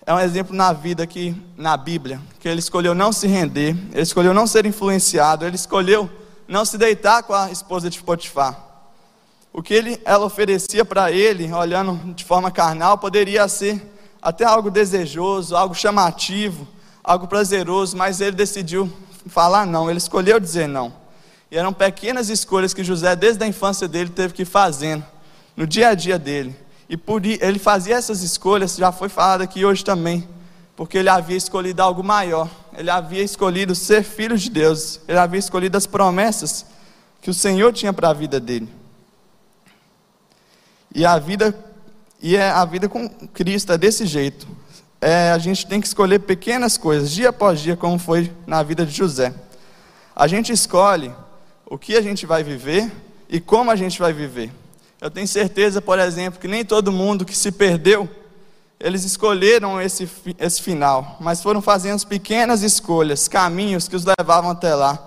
é 0.04 0.12
um 0.12 0.18
exemplo 0.18 0.56
na 0.56 0.72
vida 0.72 1.02
aqui 1.04 1.36
na 1.56 1.76
Bíblia, 1.76 2.20
que 2.40 2.48
ele 2.48 2.58
escolheu 2.58 2.94
não 2.94 3.12
se 3.12 3.28
render, 3.28 3.76
ele 3.92 4.02
escolheu 4.02 4.34
não 4.34 4.46
ser 4.46 4.66
influenciado, 4.66 5.44
ele 5.44 5.54
escolheu 5.54 6.10
não 6.48 6.64
se 6.64 6.78
deitar 6.78 7.22
com 7.22 7.34
a 7.34 7.52
esposa 7.52 7.88
de 7.88 8.02
Potifar. 8.02 8.58
O 9.52 9.62
que 9.62 9.74
ele, 9.74 10.00
ela 10.04 10.24
oferecia 10.24 10.84
para 10.84 11.12
ele, 11.12 11.52
olhando 11.52 12.14
de 12.14 12.24
forma 12.24 12.50
carnal, 12.50 12.98
poderia 12.98 13.46
ser 13.48 13.97
até 14.20 14.44
algo 14.44 14.70
desejoso, 14.70 15.56
algo 15.56 15.74
chamativo, 15.74 16.66
algo 17.02 17.26
prazeroso, 17.26 17.96
mas 17.96 18.20
ele 18.20 18.36
decidiu 18.36 18.92
falar 19.26 19.66
não, 19.66 19.88
ele 19.88 19.98
escolheu 19.98 20.38
dizer 20.40 20.68
não. 20.68 20.92
E 21.50 21.56
eram 21.56 21.72
pequenas 21.72 22.28
escolhas 22.28 22.74
que 22.74 22.84
José, 22.84 23.16
desde 23.16 23.42
a 23.42 23.46
infância 23.46 23.88
dele, 23.88 24.10
teve 24.10 24.34
que 24.34 24.42
ir 24.42 24.46
fazendo, 24.46 25.04
no 25.56 25.66
dia 25.66 25.88
a 25.88 25.94
dia 25.94 26.18
dele. 26.18 26.54
E 26.88 26.96
por 26.96 27.24
ele 27.24 27.58
fazia 27.58 27.96
essas 27.96 28.22
escolhas, 28.22 28.76
já 28.76 28.92
foi 28.92 29.08
falado 29.08 29.42
aqui 29.42 29.64
hoje 29.64 29.84
também, 29.84 30.26
porque 30.76 30.96
ele 30.98 31.08
havia 31.08 31.36
escolhido 31.36 31.82
algo 31.82 32.02
maior. 32.02 32.48
Ele 32.76 32.90
havia 32.90 33.22
escolhido 33.22 33.74
ser 33.74 34.02
filho 34.02 34.38
de 34.38 34.48
Deus. 34.48 35.00
Ele 35.08 35.18
havia 35.18 35.38
escolhido 35.38 35.76
as 35.76 35.86
promessas 35.86 36.64
que 37.20 37.28
o 37.28 37.34
Senhor 37.34 37.72
tinha 37.72 37.92
para 37.92 38.10
a 38.10 38.12
vida 38.12 38.38
dele. 38.38 38.68
E 40.94 41.04
a 41.04 41.18
vida 41.18 41.52
e 42.20 42.36
é 42.36 42.50
a 42.50 42.64
vida 42.64 42.88
com 42.88 43.08
Cristo 43.08 43.72
é 43.72 43.78
desse 43.78 44.06
jeito. 44.06 44.46
É, 45.00 45.30
a 45.30 45.38
gente 45.38 45.66
tem 45.66 45.80
que 45.80 45.86
escolher 45.86 46.18
pequenas 46.18 46.76
coisas, 46.76 47.12
dia 47.12 47.28
após 47.28 47.60
dia, 47.60 47.76
como 47.76 47.98
foi 47.98 48.32
na 48.46 48.62
vida 48.62 48.84
de 48.84 48.92
José. 48.92 49.32
A 50.14 50.26
gente 50.26 50.52
escolhe 50.52 51.12
o 51.64 51.78
que 51.78 51.96
a 51.96 52.02
gente 52.02 52.26
vai 52.26 52.42
viver 52.42 52.90
e 53.28 53.38
como 53.38 53.70
a 53.70 53.76
gente 53.76 54.00
vai 54.00 54.12
viver. 54.12 54.50
Eu 55.00 55.08
tenho 55.10 55.28
certeza, 55.28 55.80
por 55.80 56.00
exemplo, 56.00 56.40
que 56.40 56.48
nem 56.48 56.64
todo 56.64 56.90
mundo 56.90 57.24
que 57.24 57.36
se 57.36 57.52
perdeu, 57.52 58.08
eles 58.80 59.04
escolheram 59.04 59.80
esse, 59.80 60.08
esse 60.38 60.60
final, 60.60 61.16
mas 61.20 61.40
foram 61.40 61.62
fazendo 61.62 62.04
pequenas 62.04 62.62
escolhas, 62.62 63.28
caminhos 63.28 63.86
que 63.86 63.94
os 63.94 64.04
levavam 64.04 64.50
até 64.50 64.74
lá. 64.74 64.98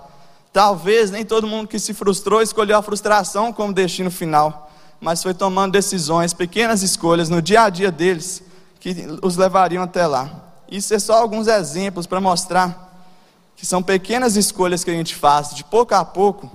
Talvez 0.50 1.10
nem 1.10 1.24
todo 1.24 1.46
mundo 1.46 1.68
que 1.68 1.78
se 1.78 1.92
frustrou 1.92 2.40
escolheu 2.40 2.78
a 2.78 2.82
frustração 2.82 3.52
como 3.52 3.72
destino 3.72 4.10
final 4.10 4.71
mas 5.02 5.20
foi 5.20 5.34
tomando 5.34 5.72
decisões, 5.72 6.32
pequenas 6.32 6.84
escolhas 6.84 7.28
no 7.28 7.42
dia 7.42 7.62
a 7.62 7.68
dia 7.68 7.90
deles 7.90 8.40
que 8.78 8.94
os 9.20 9.36
levariam 9.36 9.82
até 9.82 10.06
lá. 10.06 10.30
Isso 10.70 10.94
é 10.94 10.98
só 11.00 11.14
alguns 11.14 11.48
exemplos 11.48 12.06
para 12.06 12.20
mostrar 12.20 13.10
que 13.56 13.66
são 13.66 13.82
pequenas 13.82 14.36
escolhas 14.36 14.84
que 14.84 14.90
a 14.92 14.94
gente 14.94 15.16
faz, 15.16 15.56
de 15.56 15.64
pouco 15.64 15.92
a 15.92 16.04
pouco, 16.04 16.48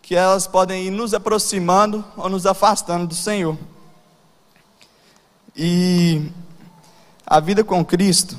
que 0.00 0.14
elas 0.14 0.46
podem 0.46 0.86
ir 0.86 0.90
nos 0.90 1.12
aproximando 1.12 2.02
ou 2.16 2.30
nos 2.30 2.46
afastando 2.46 3.06
do 3.06 3.14
Senhor. 3.14 3.56
E 5.54 6.22
a 7.26 7.38
vida 7.38 7.62
com 7.62 7.84
Cristo, 7.84 8.34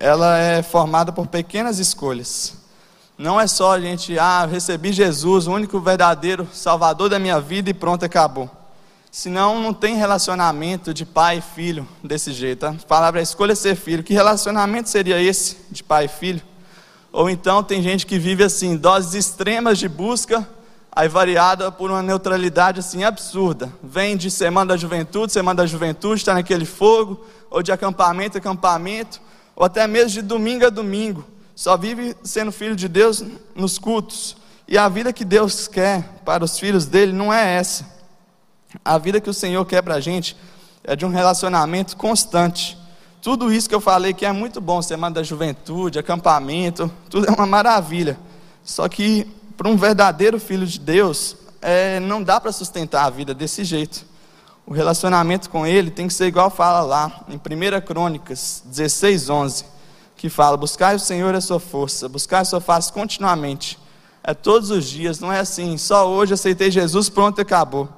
ela 0.00 0.36
é 0.36 0.64
formada 0.64 1.12
por 1.12 1.28
pequenas 1.28 1.78
escolhas. 1.78 2.54
Não 3.16 3.40
é 3.40 3.46
só 3.46 3.74
a 3.74 3.80
gente, 3.80 4.18
ah, 4.18 4.46
recebi 4.46 4.92
Jesus, 4.92 5.46
o 5.46 5.52
único 5.52 5.78
verdadeiro 5.78 6.48
Salvador 6.52 7.08
da 7.08 7.20
minha 7.20 7.40
vida 7.40 7.70
e 7.70 7.74
pronto, 7.74 8.04
acabou. 8.04 8.65
Senão 9.16 9.62
não 9.62 9.72
tem 9.72 9.96
relacionamento 9.96 10.92
de 10.92 11.06
pai 11.06 11.38
e 11.38 11.40
filho 11.40 11.88
desse 12.04 12.34
jeito. 12.34 12.66
A 12.66 12.74
palavra 12.86 13.18
é 13.18 13.22
escolha 13.22 13.56
ser 13.56 13.74
filho. 13.74 14.04
Que 14.04 14.12
relacionamento 14.12 14.90
seria 14.90 15.18
esse 15.18 15.56
de 15.70 15.82
pai 15.82 16.04
e 16.04 16.08
filho? 16.08 16.42
Ou 17.10 17.30
então 17.30 17.62
tem 17.62 17.80
gente 17.80 18.04
que 18.04 18.18
vive 18.18 18.44
assim, 18.44 18.76
doses 18.76 19.14
extremas 19.14 19.78
de 19.78 19.88
busca, 19.88 20.46
aí 20.92 21.08
variada 21.08 21.72
por 21.72 21.90
uma 21.90 22.02
neutralidade 22.02 22.80
assim 22.80 23.04
absurda. 23.04 23.72
Vem 23.82 24.18
de 24.18 24.30
semana 24.30 24.74
da 24.74 24.76
juventude, 24.76 25.32
semana 25.32 25.62
da 25.62 25.66
juventude, 25.66 26.20
está 26.20 26.34
naquele 26.34 26.66
fogo, 26.66 27.24
ou 27.48 27.62
de 27.62 27.72
acampamento 27.72 28.36
acampamento, 28.36 29.18
ou 29.56 29.64
até 29.64 29.86
mesmo 29.86 30.10
de 30.10 30.20
domingo 30.20 30.66
a 30.66 30.68
domingo. 30.68 31.24
Só 31.54 31.74
vive 31.74 32.14
sendo 32.22 32.52
filho 32.52 32.76
de 32.76 32.86
Deus 32.86 33.24
nos 33.54 33.78
cultos. 33.78 34.36
E 34.68 34.76
a 34.76 34.90
vida 34.90 35.10
que 35.10 35.24
Deus 35.24 35.66
quer 35.66 36.02
para 36.22 36.44
os 36.44 36.58
filhos 36.58 36.84
dele 36.84 37.14
não 37.14 37.32
é 37.32 37.54
essa. 37.54 37.95
A 38.84 38.98
vida 38.98 39.20
que 39.20 39.30
o 39.30 39.34
Senhor 39.34 39.64
quer 39.64 39.82
para 39.82 39.94
a 39.94 40.00
gente 40.00 40.36
é 40.82 40.94
de 40.94 41.04
um 41.04 41.10
relacionamento 41.10 41.96
constante. 41.96 42.78
Tudo 43.20 43.52
isso 43.52 43.68
que 43.68 43.74
eu 43.74 43.80
falei 43.80 44.14
que 44.14 44.24
é 44.24 44.32
muito 44.32 44.60
bom, 44.60 44.80
semana 44.80 45.16
da 45.16 45.22
juventude, 45.22 45.98
acampamento, 45.98 46.90
tudo 47.10 47.26
é 47.26 47.30
uma 47.30 47.46
maravilha. 47.46 48.18
Só 48.64 48.88
que 48.88 49.26
para 49.56 49.68
um 49.68 49.76
verdadeiro 49.76 50.38
filho 50.38 50.66
de 50.66 50.78
Deus, 50.78 51.36
é, 51.62 51.98
não 52.00 52.22
dá 52.22 52.40
para 52.40 52.52
sustentar 52.52 53.04
a 53.04 53.10
vida 53.10 53.34
desse 53.34 53.64
jeito. 53.64 54.04
O 54.66 54.72
relacionamento 54.72 55.48
com 55.48 55.66
Ele 55.66 55.90
tem 55.90 56.08
que 56.08 56.14
ser 56.14 56.26
igual 56.26 56.50
fala 56.50 56.82
lá, 56.82 57.24
em 57.28 57.36
1 57.36 57.80
Crônicas 57.86 58.62
16, 58.66 59.30
11, 59.30 59.64
que 60.16 60.28
fala: 60.28 60.56
Buscai 60.56 60.96
o 60.96 61.00
Senhor 61.00 61.34
a 61.34 61.40
sua 61.40 61.60
força, 61.60 62.08
buscai 62.08 62.40
a 62.40 62.44
sua 62.44 62.60
face 62.60 62.92
continuamente. 62.92 63.78
É 64.22 64.34
todos 64.34 64.70
os 64.70 64.84
dias, 64.84 65.20
não 65.20 65.32
é 65.32 65.38
assim, 65.38 65.78
só 65.78 66.08
hoje 66.08 66.34
aceitei 66.34 66.70
Jesus, 66.70 67.08
pronto, 67.08 67.40
acabou. 67.40 67.88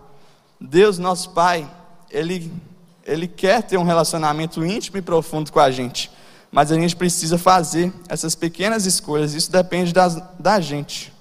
Deus, 0.61 0.99
nosso 0.99 1.31
Pai, 1.31 1.69
Ele, 2.11 2.53
Ele 3.05 3.29
quer 3.29 3.63
ter 3.63 3.77
um 3.77 3.85
relacionamento 3.85 4.65
íntimo 4.65 4.99
e 4.99 5.03
profundo 5.03 5.53
com 5.53 5.61
a 5.61 5.71
gente. 5.71 6.11
Mas 6.51 6.73
a 6.73 6.75
gente 6.75 6.97
precisa 6.97 7.37
fazer 7.37 7.93
essas 8.09 8.35
pequenas 8.35 8.87
escolhas, 8.87 9.35
isso 9.35 9.53
depende 9.53 9.93
das, 9.93 10.21
da 10.39 10.61
gente. 10.61 11.13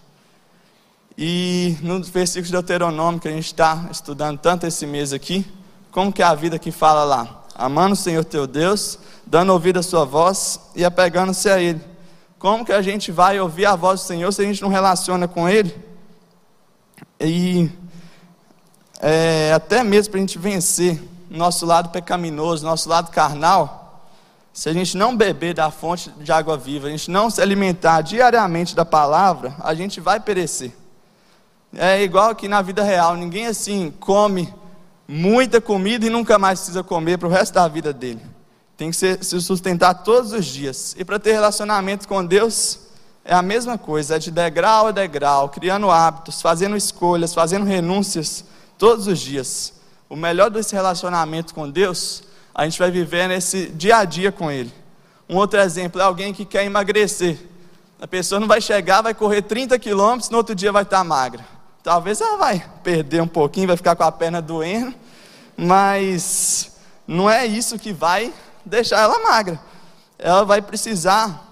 E 1.17 1.75
no 1.81 2.01
versículo 2.03 2.45
de 2.45 2.51
Deuteronômio 2.51 3.19
que 3.19 3.27
a 3.27 3.31
gente 3.31 3.45
está 3.45 3.87
estudando 3.91 4.37
tanto 4.37 4.65
esse 4.67 4.85
mês 4.85 5.11
aqui, 5.11 5.45
como 5.91 6.13
que 6.13 6.21
é 6.21 6.25
a 6.25 6.35
vida 6.35 6.59
que 6.59 6.71
fala 6.71 7.03
lá? 7.03 7.43
Amando 7.55 7.93
o 7.93 7.97
Senhor 7.97 8.23
teu 8.23 8.45
Deus, 8.45 8.99
dando 9.25 9.51
ouvido 9.51 9.79
à 9.79 9.83
sua 9.83 10.05
voz 10.05 10.59
e 10.75 10.85
apegando-se 10.85 11.49
a 11.49 11.59
Ele. 11.59 11.81
Como 12.37 12.63
que 12.63 12.71
a 12.71 12.83
gente 12.83 13.11
vai 13.11 13.39
ouvir 13.39 13.65
a 13.65 13.75
voz 13.75 14.01
do 14.01 14.05
Senhor 14.05 14.31
se 14.31 14.41
a 14.41 14.45
gente 14.45 14.61
não 14.61 14.69
relaciona 14.69 15.27
com 15.27 15.49
Ele? 15.49 15.75
E 17.19 17.71
é, 18.99 19.51
até 19.53 19.83
mesmo 19.83 20.11
para 20.11 20.19
a 20.19 20.21
gente 20.21 20.37
vencer 20.39 21.01
nosso 21.29 21.65
lado 21.65 21.89
pecaminoso, 21.89 22.65
nosso 22.65 22.89
lado 22.89 23.11
carnal, 23.11 24.07
se 24.53 24.69
a 24.69 24.73
gente 24.73 24.97
não 24.97 25.15
beber 25.15 25.53
da 25.53 25.69
fonte 25.69 26.09
de 26.17 26.31
água 26.31 26.57
viva, 26.57 26.87
a 26.87 26.89
gente 26.89 27.11
não 27.11 27.29
se 27.29 27.39
alimentar 27.41 28.01
diariamente 28.01 28.75
da 28.75 28.83
palavra, 28.83 29.55
a 29.59 29.75
gente 29.75 29.99
vai 29.99 30.19
perecer. 30.19 30.71
É 31.75 32.01
igual 32.01 32.33
que 32.33 32.47
na 32.47 32.61
vida 32.61 32.81
real, 32.81 33.15
ninguém 33.15 33.45
assim 33.45 33.93
come 33.99 34.51
muita 35.07 35.61
comida 35.61 36.05
e 36.05 36.09
nunca 36.09 36.39
mais 36.39 36.59
precisa 36.59 36.83
comer 36.83 37.19
para 37.19 37.27
o 37.27 37.31
resto 37.31 37.53
da 37.53 37.67
vida 37.67 37.93
dele. 37.93 38.21
Tem 38.75 38.89
que 38.89 38.95
se 38.95 39.41
sustentar 39.41 39.93
todos 39.93 40.31
os 40.31 40.45
dias. 40.45 40.95
E 40.97 41.05
para 41.05 41.19
ter 41.19 41.33
relacionamento 41.33 42.07
com 42.07 42.25
Deus, 42.25 42.79
é 43.23 43.35
a 43.35 43.41
mesma 43.41 43.77
coisa, 43.77 44.15
é 44.15 44.19
de 44.19 44.31
degrau 44.31 44.87
a 44.87 44.91
degrau, 44.91 45.49
criando 45.49 45.91
hábitos, 45.91 46.41
fazendo 46.41 46.75
escolhas, 46.75 47.33
fazendo 47.33 47.65
renúncias 47.65 48.43
todos 48.77 49.07
os 49.07 49.19
dias. 49.19 49.73
O 50.09 50.15
melhor 50.15 50.49
desse 50.49 50.73
relacionamento 50.73 51.53
com 51.53 51.69
Deus, 51.69 52.23
a 52.53 52.63
gente 52.63 52.79
vai 52.79 52.89
viver 52.89 53.27
nesse 53.27 53.67
dia 53.67 53.97
a 53.97 54.05
dia 54.05 54.31
com 54.31 54.49
Ele. 54.49 54.73
Um 55.29 55.35
outro 55.35 55.59
exemplo 55.59 55.99
é 55.99 56.03
alguém 56.03 56.33
que 56.33 56.45
quer 56.45 56.63
emagrecer. 56.63 57.37
A 57.99 58.07
pessoa 58.07 58.39
não 58.39 58.47
vai 58.47 58.61
chegar, 58.61 59.01
vai 59.01 59.13
correr 59.13 59.41
30 59.41 59.77
quilômetros, 59.79 60.29
no 60.29 60.37
outro 60.37 60.55
dia 60.55 60.71
vai 60.71 60.83
estar 60.83 61.03
magra. 61.03 61.43
Talvez 61.83 62.21
ela 62.21 62.37
vai 62.37 62.63
perder 62.83 63.21
um 63.21 63.27
pouquinho, 63.27 63.67
vai 63.67 63.77
ficar 63.77 63.95
com 63.95 64.03
a 64.03 64.11
perna 64.11 64.41
doendo, 64.41 64.93
mas 65.55 66.71
não 67.07 67.29
é 67.29 67.45
isso 67.45 67.79
que 67.79 67.91
vai 67.91 68.33
deixar 68.65 69.01
ela 69.01 69.23
magra. 69.23 69.59
Ela 70.19 70.43
vai 70.43 70.61
precisar 70.61 71.43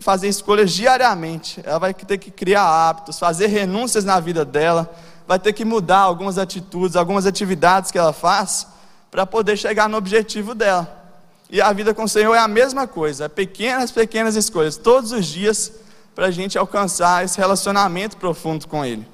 fazer 0.00 0.28
escolhas 0.28 0.72
diariamente, 0.72 1.60
ela 1.64 1.78
vai 1.78 1.92
ter 1.92 2.18
que 2.18 2.30
criar 2.30 2.62
hábitos, 2.62 3.18
fazer 3.18 3.46
renúncias 3.48 4.04
na 4.04 4.20
vida 4.20 4.44
dela, 4.44 4.92
vai 5.26 5.38
ter 5.38 5.52
que 5.52 5.64
mudar 5.64 5.98
algumas 5.98 6.38
atitudes, 6.38 6.96
algumas 6.96 7.26
atividades 7.26 7.90
que 7.90 7.98
ela 7.98 8.12
faz 8.12 8.66
para 9.10 9.26
poder 9.26 9.56
chegar 9.56 9.88
no 9.88 9.96
objetivo 9.96 10.54
dela. 10.54 11.04
E 11.48 11.60
a 11.60 11.72
vida 11.72 11.94
com 11.94 12.04
o 12.04 12.08
Senhor 12.08 12.34
é 12.34 12.38
a 12.38 12.48
mesma 12.48 12.86
coisa, 12.86 13.26
é 13.26 13.28
pequenas, 13.28 13.90
pequenas 13.90 14.34
escolhas, 14.36 14.76
todos 14.76 15.12
os 15.12 15.26
dias, 15.26 15.72
para 16.14 16.26
a 16.26 16.30
gente 16.30 16.58
alcançar 16.58 17.24
esse 17.24 17.38
relacionamento 17.38 18.16
profundo 18.16 18.66
com 18.66 18.84
Ele. 18.84 19.06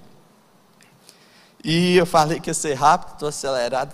E 1.64 1.97
eu 1.97 2.07
falei 2.07 2.40
que 2.40 2.50
ia 2.50 2.54
ser 2.54 2.75
rápido, 2.75 3.12
estou 3.12 3.28
acelerado. 3.28 3.92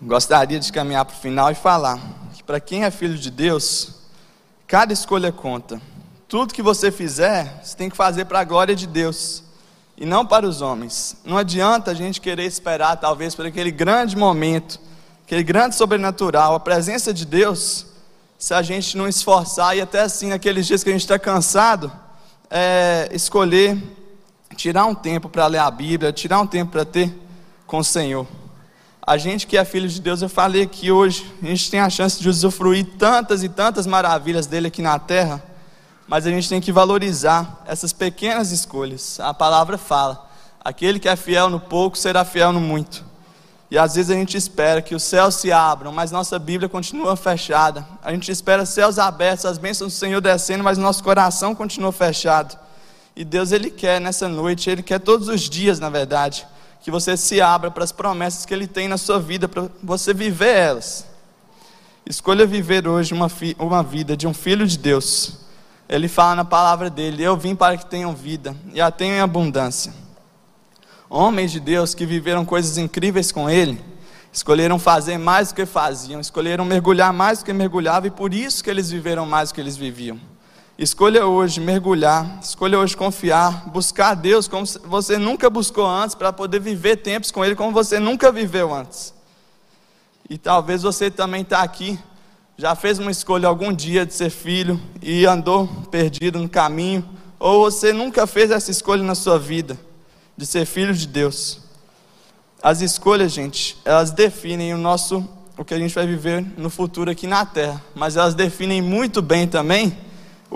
Gostaria 0.00 0.60
de 0.60 0.72
caminhar 0.72 1.04
para 1.04 1.14
o 1.14 1.18
final 1.18 1.50
e 1.50 1.54
falar 1.54 1.98
que 2.34 2.42
para 2.42 2.60
quem 2.60 2.84
é 2.84 2.90
filho 2.90 3.16
de 3.16 3.30
Deus, 3.30 3.95
Cada 4.66 4.92
escolha 4.92 5.30
conta. 5.30 5.80
Tudo 6.26 6.52
que 6.52 6.62
você 6.62 6.90
fizer, 6.90 7.60
você 7.62 7.76
tem 7.76 7.88
que 7.88 7.96
fazer 7.96 8.24
para 8.24 8.40
a 8.40 8.44
glória 8.44 8.74
de 8.74 8.86
Deus 8.86 9.44
e 9.96 10.04
não 10.04 10.26
para 10.26 10.44
os 10.44 10.60
homens. 10.60 11.16
Não 11.24 11.38
adianta 11.38 11.92
a 11.92 11.94
gente 11.94 12.20
querer 12.20 12.44
esperar, 12.44 12.96
talvez, 12.96 13.34
por 13.34 13.46
aquele 13.46 13.70
grande 13.70 14.16
momento, 14.16 14.80
aquele 15.24 15.44
grande 15.44 15.76
sobrenatural, 15.76 16.56
a 16.56 16.60
presença 16.60 17.14
de 17.14 17.24
Deus, 17.24 17.86
se 18.38 18.52
a 18.52 18.60
gente 18.60 18.96
não 18.96 19.06
esforçar 19.06 19.76
e 19.76 19.80
até 19.80 20.00
assim, 20.00 20.30
naqueles 20.30 20.66
dias 20.66 20.82
que 20.82 20.90
a 20.90 20.92
gente 20.92 21.02
está 21.02 21.18
cansado, 21.18 21.90
é, 22.50 23.08
escolher 23.12 23.80
tirar 24.56 24.86
um 24.86 24.94
tempo 24.94 25.28
para 25.28 25.46
ler 25.46 25.58
a 25.58 25.70
Bíblia, 25.70 26.12
tirar 26.12 26.40
um 26.40 26.46
tempo 26.46 26.72
para 26.72 26.84
ter 26.84 27.14
com 27.66 27.78
o 27.78 27.84
Senhor. 27.84 28.26
A 29.06 29.16
gente 29.16 29.46
que 29.46 29.56
é 29.56 29.64
filho 29.64 29.88
de 29.88 30.00
Deus, 30.00 30.20
eu 30.20 30.28
falei 30.28 30.62
aqui 30.62 30.90
hoje, 30.90 31.32
a 31.40 31.46
gente 31.46 31.70
tem 31.70 31.78
a 31.78 31.88
chance 31.88 32.20
de 32.20 32.28
usufruir 32.28 32.84
tantas 32.98 33.44
e 33.44 33.48
tantas 33.48 33.86
maravilhas 33.86 34.48
dele 34.48 34.66
aqui 34.66 34.82
na 34.82 34.98
terra, 34.98 35.40
mas 36.08 36.26
a 36.26 36.30
gente 36.30 36.48
tem 36.48 36.60
que 36.60 36.72
valorizar 36.72 37.62
essas 37.68 37.92
pequenas 37.92 38.50
escolhas. 38.50 39.20
A 39.20 39.32
palavra 39.32 39.78
fala: 39.78 40.28
aquele 40.60 40.98
que 40.98 41.08
é 41.08 41.14
fiel 41.14 41.48
no 41.48 41.60
pouco 41.60 41.96
será 41.96 42.24
fiel 42.24 42.52
no 42.52 42.60
muito. 42.60 43.04
E 43.70 43.78
às 43.78 43.94
vezes 43.94 44.10
a 44.10 44.14
gente 44.14 44.36
espera 44.36 44.82
que 44.82 44.94
os 44.94 45.04
céus 45.04 45.36
se 45.36 45.52
abram, 45.52 45.92
mas 45.92 46.10
nossa 46.10 46.36
Bíblia 46.36 46.68
continua 46.68 47.14
fechada. 47.14 47.86
A 48.02 48.10
gente 48.10 48.32
espera 48.32 48.66
céus 48.66 48.98
abertos, 48.98 49.46
as 49.46 49.56
bênçãos 49.56 49.92
do 49.92 49.96
Senhor 49.96 50.20
descendo, 50.20 50.64
mas 50.64 50.78
nosso 50.78 51.04
coração 51.04 51.54
continua 51.54 51.92
fechado. 51.92 52.58
E 53.14 53.24
Deus, 53.24 53.52
Ele 53.52 53.70
quer 53.70 54.00
nessa 54.00 54.28
noite, 54.28 54.68
Ele 54.68 54.82
quer 54.82 54.98
todos 54.98 55.28
os 55.28 55.42
dias, 55.42 55.78
na 55.78 55.90
verdade 55.90 56.44
que 56.86 56.90
você 56.92 57.16
se 57.16 57.40
abra 57.40 57.68
para 57.68 57.82
as 57.82 57.90
promessas 57.90 58.46
que 58.46 58.54
Ele 58.54 58.68
tem 58.68 58.86
na 58.86 58.96
sua 58.96 59.18
vida, 59.18 59.48
para 59.48 59.68
você 59.82 60.14
viver 60.14 60.54
elas. 60.54 61.04
Escolha 62.08 62.46
viver 62.46 62.86
hoje 62.86 63.12
uma, 63.12 63.28
uma 63.58 63.82
vida 63.82 64.16
de 64.16 64.24
um 64.24 64.32
filho 64.32 64.64
de 64.64 64.78
Deus. 64.78 65.38
Ele 65.88 66.06
fala 66.06 66.36
na 66.36 66.44
palavra 66.44 66.88
dele: 66.88 67.24
Eu 67.24 67.36
vim 67.36 67.56
para 67.56 67.76
que 67.76 67.84
tenham 67.86 68.14
vida 68.14 68.54
e 68.72 68.80
a 68.80 68.88
tenham 68.92 69.16
em 69.16 69.20
abundância. 69.20 69.92
Homens 71.10 71.50
de 71.50 71.58
Deus 71.58 71.92
que 71.92 72.06
viveram 72.06 72.44
coisas 72.44 72.78
incríveis 72.78 73.32
com 73.32 73.50
Ele, 73.50 73.84
escolheram 74.32 74.78
fazer 74.78 75.18
mais 75.18 75.48
do 75.48 75.56
que 75.56 75.66
faziam, 75.66 76.20
escolheram 76.20 76.64
mergulhar 76.64 77.12
mais 77.12 77.40
do 77.40 77.46
que 77.46 77.52
mergulhavam, 77.52 78.06
e 78.06 78.12
por 78.12 78.32
isso 78.32 78.62
que 78.62 78.70
eles 78.70 78.92
viveram 78.92 79.26
mais 79.26 79.50
do 79.50 79.56
que 79.56 79.60
eles 79.60 79.76
viviam. 79.76 80.20
Escolha 80.78 81.26
hoje 81.26 81.58
mergulhar, 81.58 82.38
escolha 82.42 82.78
hoje 82.78 82.94
confiar, 82.94 83.66
buscar 83.70 84.10
a 84.10 84.14
Deus 84.14 84.46
como 84.46 84.66
você 84.84 85.16
nunca 85.16 85.48
buscou 85.48 85.86
antes, 85.86 86.14
para 86.14 86.30
poder 86.34 86.60
viver 86.60 86.96
tempos 86.96 87.30
com 87.30 87.42
Ele 87.42 87.54
como 87.54 87.72
você 87.72 87.98
nunca 87.98 88.30
viveu 88.30 88.74
antes. 88.74 89.14
E 90.28 90.36
talvez 90.36 90.82
você 90.82 91.10
também 91.10 91.40
está 91.40 91.62
aqui, 91.62 91.98
já 92.58 92.74
fez 92.74 92.98
uma 92.98 93.10
escolha 93.10 93.48
algum 93.48 93.72
dia 93.72 94.04
de 94.04 94.12
ser 94.12 94.28
filho 94.28 94.78
e 95.00 95.24
andou 95.24 95.66
perdido 95.90 96.38
no 96.38 96.48
caminho, 96.48 97.08
ou 97.38 97.70
você 97.70 97.90
nunca 97.90 98.26
fez 98.26 98.50
essa 98.50 98.70
escolha 98.70 99.02
na 99.02 99.14
sua 99.14 99.38
vida, 99.38 99.78
de 100.36 100.44
ser 100.44 100.66
filho 100.66 100.92
de 100.92 101.06
Deus. 101.06 101.58
As 102.62 102.82
escolhas, 102.82 103.32
gente, 103.32 103.78
elas 103.82 104.10
definem 104.10 104.74
o 104.74 104.78
nosso, 104.78 105.26
o 105.56 105.64
que 105.64 105.72
a 105.72 105.78
gente 105.78 105.94
vai 105.94 106.06
viver 106.06 106.44
no 106.58 106.68
futuro 106.68 107.10
aqui 107.10 107.26
na 107.26 107.46
terra, 107.46 107.82
mas 107.94 108.18
elas 108.18 108.34
definem 108.34 108.82
muito 108.82 109.22
bem 109.22 109.48
também 109.48 110.04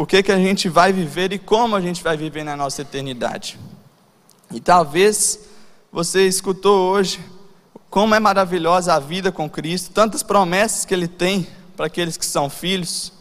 o 0.01 0.07
que, 0.07 0.23
que 0.23 0.33
a 0.33 0.39
gente 0.39 0.67
vai 0.67 0.95
viver 0.95 1.31
e 1.31 1.39
como 1.39 1.77
a 1.77 1.81
gente 1.81 2.03
vai 2.03 2.17
viver 2.17 2.43
na 2.43 2.57
nossa 2.57 2.81
eternidade. 2.81 3.61
E 4.51 4.59
talvez 4.59 5.41
você 5.93 6.27
escutou 6.27 6.91
hoje 6.91 7.21
como 7.91 8.15
é 8.15 8.19
maravilhosa 8.19 8.95
a 8.95 8.99
vida 8.99 9.31
com 9.31 9.47
Cristo, 9.47 9.91
tantas 9.93 10.23
promessas 10.23 10.87
que 10.87 10.95
Ele 10.95 11.07
tem 11.07 11.47
para 11.77 11.85
aqueles 11.85 12.17
que 12.17 12.25
são 12.25 12.49
filhos. 12.49 13.13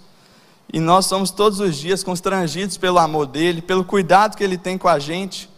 E 0.71 0.79
nós 0.79 1.05
somos 1.05 1.31
todos 1.31 1.59
os 1.59 1.75
dias 1.75 2.01
constrangidos 2.01 2.77
pelo 2.77 2.98
amor 2.98 3.25
dele, 3.25 3.62
pelo 3.62 3.83
cuidado 3.83 4.38
que 4.38 4.43
ele 4.43 4.57
tem 4.57 4.77
com 4.77 4.88
a 4.88 5.00
gente. 5.00 5.50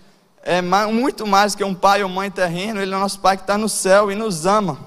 É 0.41 0.59
muito 0.59 1.27
mais 1.27 1.53
que 1.53 1.63
um 1.63 1.75
pai 1.75 2.01
ou 2.01 2.09
mãe 2.09 2.31
terreno, 2.31 2.81
ele 2.81 2.95
é 2.95 2.97
nosso 2.97 3.19
pai 3.19 3.37
que 3.37 3.43
está 3.43 3.59
no 3.59 3.69
céu 3.69 4.11
e 4.11 4.15
nos 4.15 4.47
ama. 4.47 4.79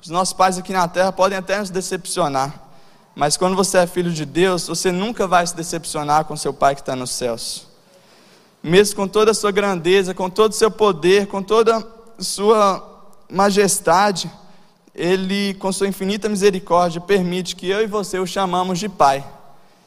Os 0.00 0.08
nossos 0.08 0.34
pais 0.34 0.56
aqui 0.56 0.72
na 0.72 0.86
terra 0.86 1.10
podem 1.10 1.36
até 1.36 1.58
nos 1.58 1.70
decepcionar, 1.70 2.63
mas 3.14 3.36
quando 3.36 3.54
você 3.54 3.78
é 3.78 3.86
filho 3.86 4.12
de 4.12 4.24
Deus, 4.24 4.66
você 4.66 4.90
nunca 4.90 5.26
vai 5.26 5.46
se 5.46 5.54
decepcionar 5.54 6.24
com 6.24 6.36
seu 6.36 6.52
pai 6.52 6.74
que 6.74 6.80
está 6.80 6.96
nos 6.96 7.10
céus. 7.10 7.66
Mesmo 8.62 8.96
com 8.96 9.06
toda 9.06 9.30
a 9.30 9.34
sua 9.34 9.52
grandeza, 9.52 10.14
com 10.14 10.28
todo 10.28 10.52
o 10.52 10.54
seu 10.54 10.70
poder, 10.70 11.26
com 11.26 11.42
toda 11.42 11.76
a 11.76 12.22
sua 12.22 13.12
majestade, 13.30 14.30
ele, 14.94 15.54
com 15.54 15.72
sua 15.72 15.88
infinita 15.88 16.28
misericórdia, 16.28 17.00
permite 17.00 17.56
que 17.56 17.68
eu 17.68 17.82
e 17.82 17.86
você 17.86 18.18
o 18.18 18.26
chamamos 18.26 18.78
de 18.78 18.88
Pai. 18.88 19.24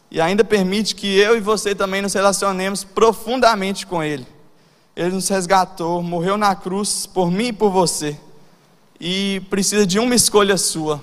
E 0.09 0.21
ainda 0.21 0.43
permite 0.43 0.95
que 0.95 1.17
eu 1.17 1.35
e 1.35 1.39
você 1.39 1.75
também 1.75 2.01
nos 2.01 2.13
relacionemos 2.13 2.83
profundamente 2.83 3.85
com 3.85 4.01
Ele. 4.01 4.25
Ele 4.95 5.15
nos 5.15 5.27
resgatou, 5.27 6.01
morreu 6.01 6.37
na 6.37 6.55
cruz 6.55 7.05
por 7.05 7.29
mim 7.29 7.47
e 7.47 7.53
por 7.53 7.69
você. 7.69 8.17
E 8.99 9.41
precisa 9.49 9.85
de 9.85 9.99
uma 9.99 10.15
escolha 10.15 10.57
sua. 10.57 11.01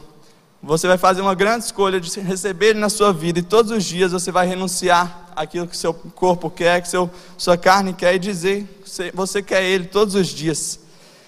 Você 0.66 0.88
vai 0.88 0.96
fazer 0.96 1.20
uma 1.20 1.34
grande 1.34 1.66
escolha 1.66 2.00
de 2.00 2.20
receber 2.20 2.68
Ele 2.68 2.78
na 2.78 2.88
sua 2.88 3.12
vida, 3.12 3.38
e 3.38 3.42
todos 3.42 3.70
os 3.70 3.84
dias 3.84 4.12
você 4.12 4.32
vai 4.32 4.46
renunciar 4.46 5.30
aquilo 5.36 5.68
que 5.68 5.76
seu 5.76 5.92
corpo 5.92 6.48
quer, 6.48 6.80
que 6.80 6.88
seu, 6.88 7.10
sua 7.36 7.58
carne 7.58 7.92
quer, 7.92 8.14
e 8.14 8.18
dizer 8.18 8.66
que 8.82 9.14
você 9.14 9.42
quer 9.42 9.62
Ele 9.62 9.84
todos 9.84 10.14
os 10.14 10.26
dias. 10.28 10.80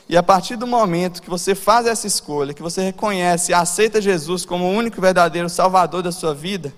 E 0.09 0.17
a 0.17 0.23
partir 0.23 0.57
do 0.57 0.67
momento 0.67 1.21
que 1.21 1.29
você 1.29 1.55
faz 1.55 1.87
essa 1.87 2.07
escolha, 2.07 2.55
que 2.55 2.63
você 2.63 2.81
reconhece 2.81 3.53
e 3.53 3.55
aceita 3.55 4.01
Jesus 4.01 4.47
como 4.47 4.65
o 4.65 4.73
único 4.73 5.03
verdadeiro 5.03 5.51
Salvador 5.51 6.03
da 6.03 6.13
sua 6.13 6.35
vida, 6.35 6.73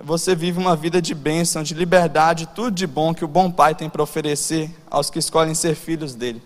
você 0.00 0.36
vive 0.36 0.60
uma 0.60 0.76
vida 0.76 1.02
de 1.02 1.16
bênção, 1.16 1.64
de 1.64 1.74
liberdade, 1.74 2.48
tudo 2.54 2.70
de 2.70 2.86
bom 2.86 3.12
que 3.12 3.24
o 3.24 3.28
bom 3.28 3.50
Pai 3.50 3.74
tem 3.74 3.90
para 3.90 4.02
oferecer 4.02 4.70
aos 4.88 5.10
que 5.10 5.18
escolhem 5.18 5.54
ser 5.54 5.74
filhos 5.74 6.14
dele. 6.14 6.40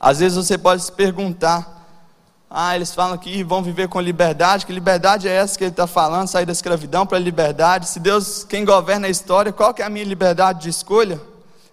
Às 0.00 0.18
vezes 0.18 0.36
você 0.36 0.58
pode 0.58 0.82
se 0.82 0.90
perguntar: 0.90 1.75
ah, 2.48 2.76
eles 2.76 2.94
falam 2.94 3.18
que 3.18 3.42
vão 3.42 3.62
viver 3.62 3.88
com 3.88 4.00
liberdade, 4.00 4.66
que 4.66 4.72
liberdade 4.72 5.26
é 5.26 5.32
essa 5.32 5.58
que 5.58 5.64
ele 5.64 5.72
está 5.72 5.86
falando, 5.86 6.28
sair 6.28 6.46
da 6.46 6.52
escravidão 6.52 7.04
para 7.04 7.18
a 7.18 7.20
liberdade? 7.20 7.88
Se 7.88 7.98
Deus, 7.98 8.44
quem 8.44 8.64
governa 8.64 9.08
a 9.08 9.10
história, 9.10 9.52
qual 9.52 9.74
que 9.74 9.82
é 9.82 9.84
a 9.84 9.90
minha 9.90 10.04
liberdade 10.04 10.62
de 10.62 10.68
escolha? 10.68 11.20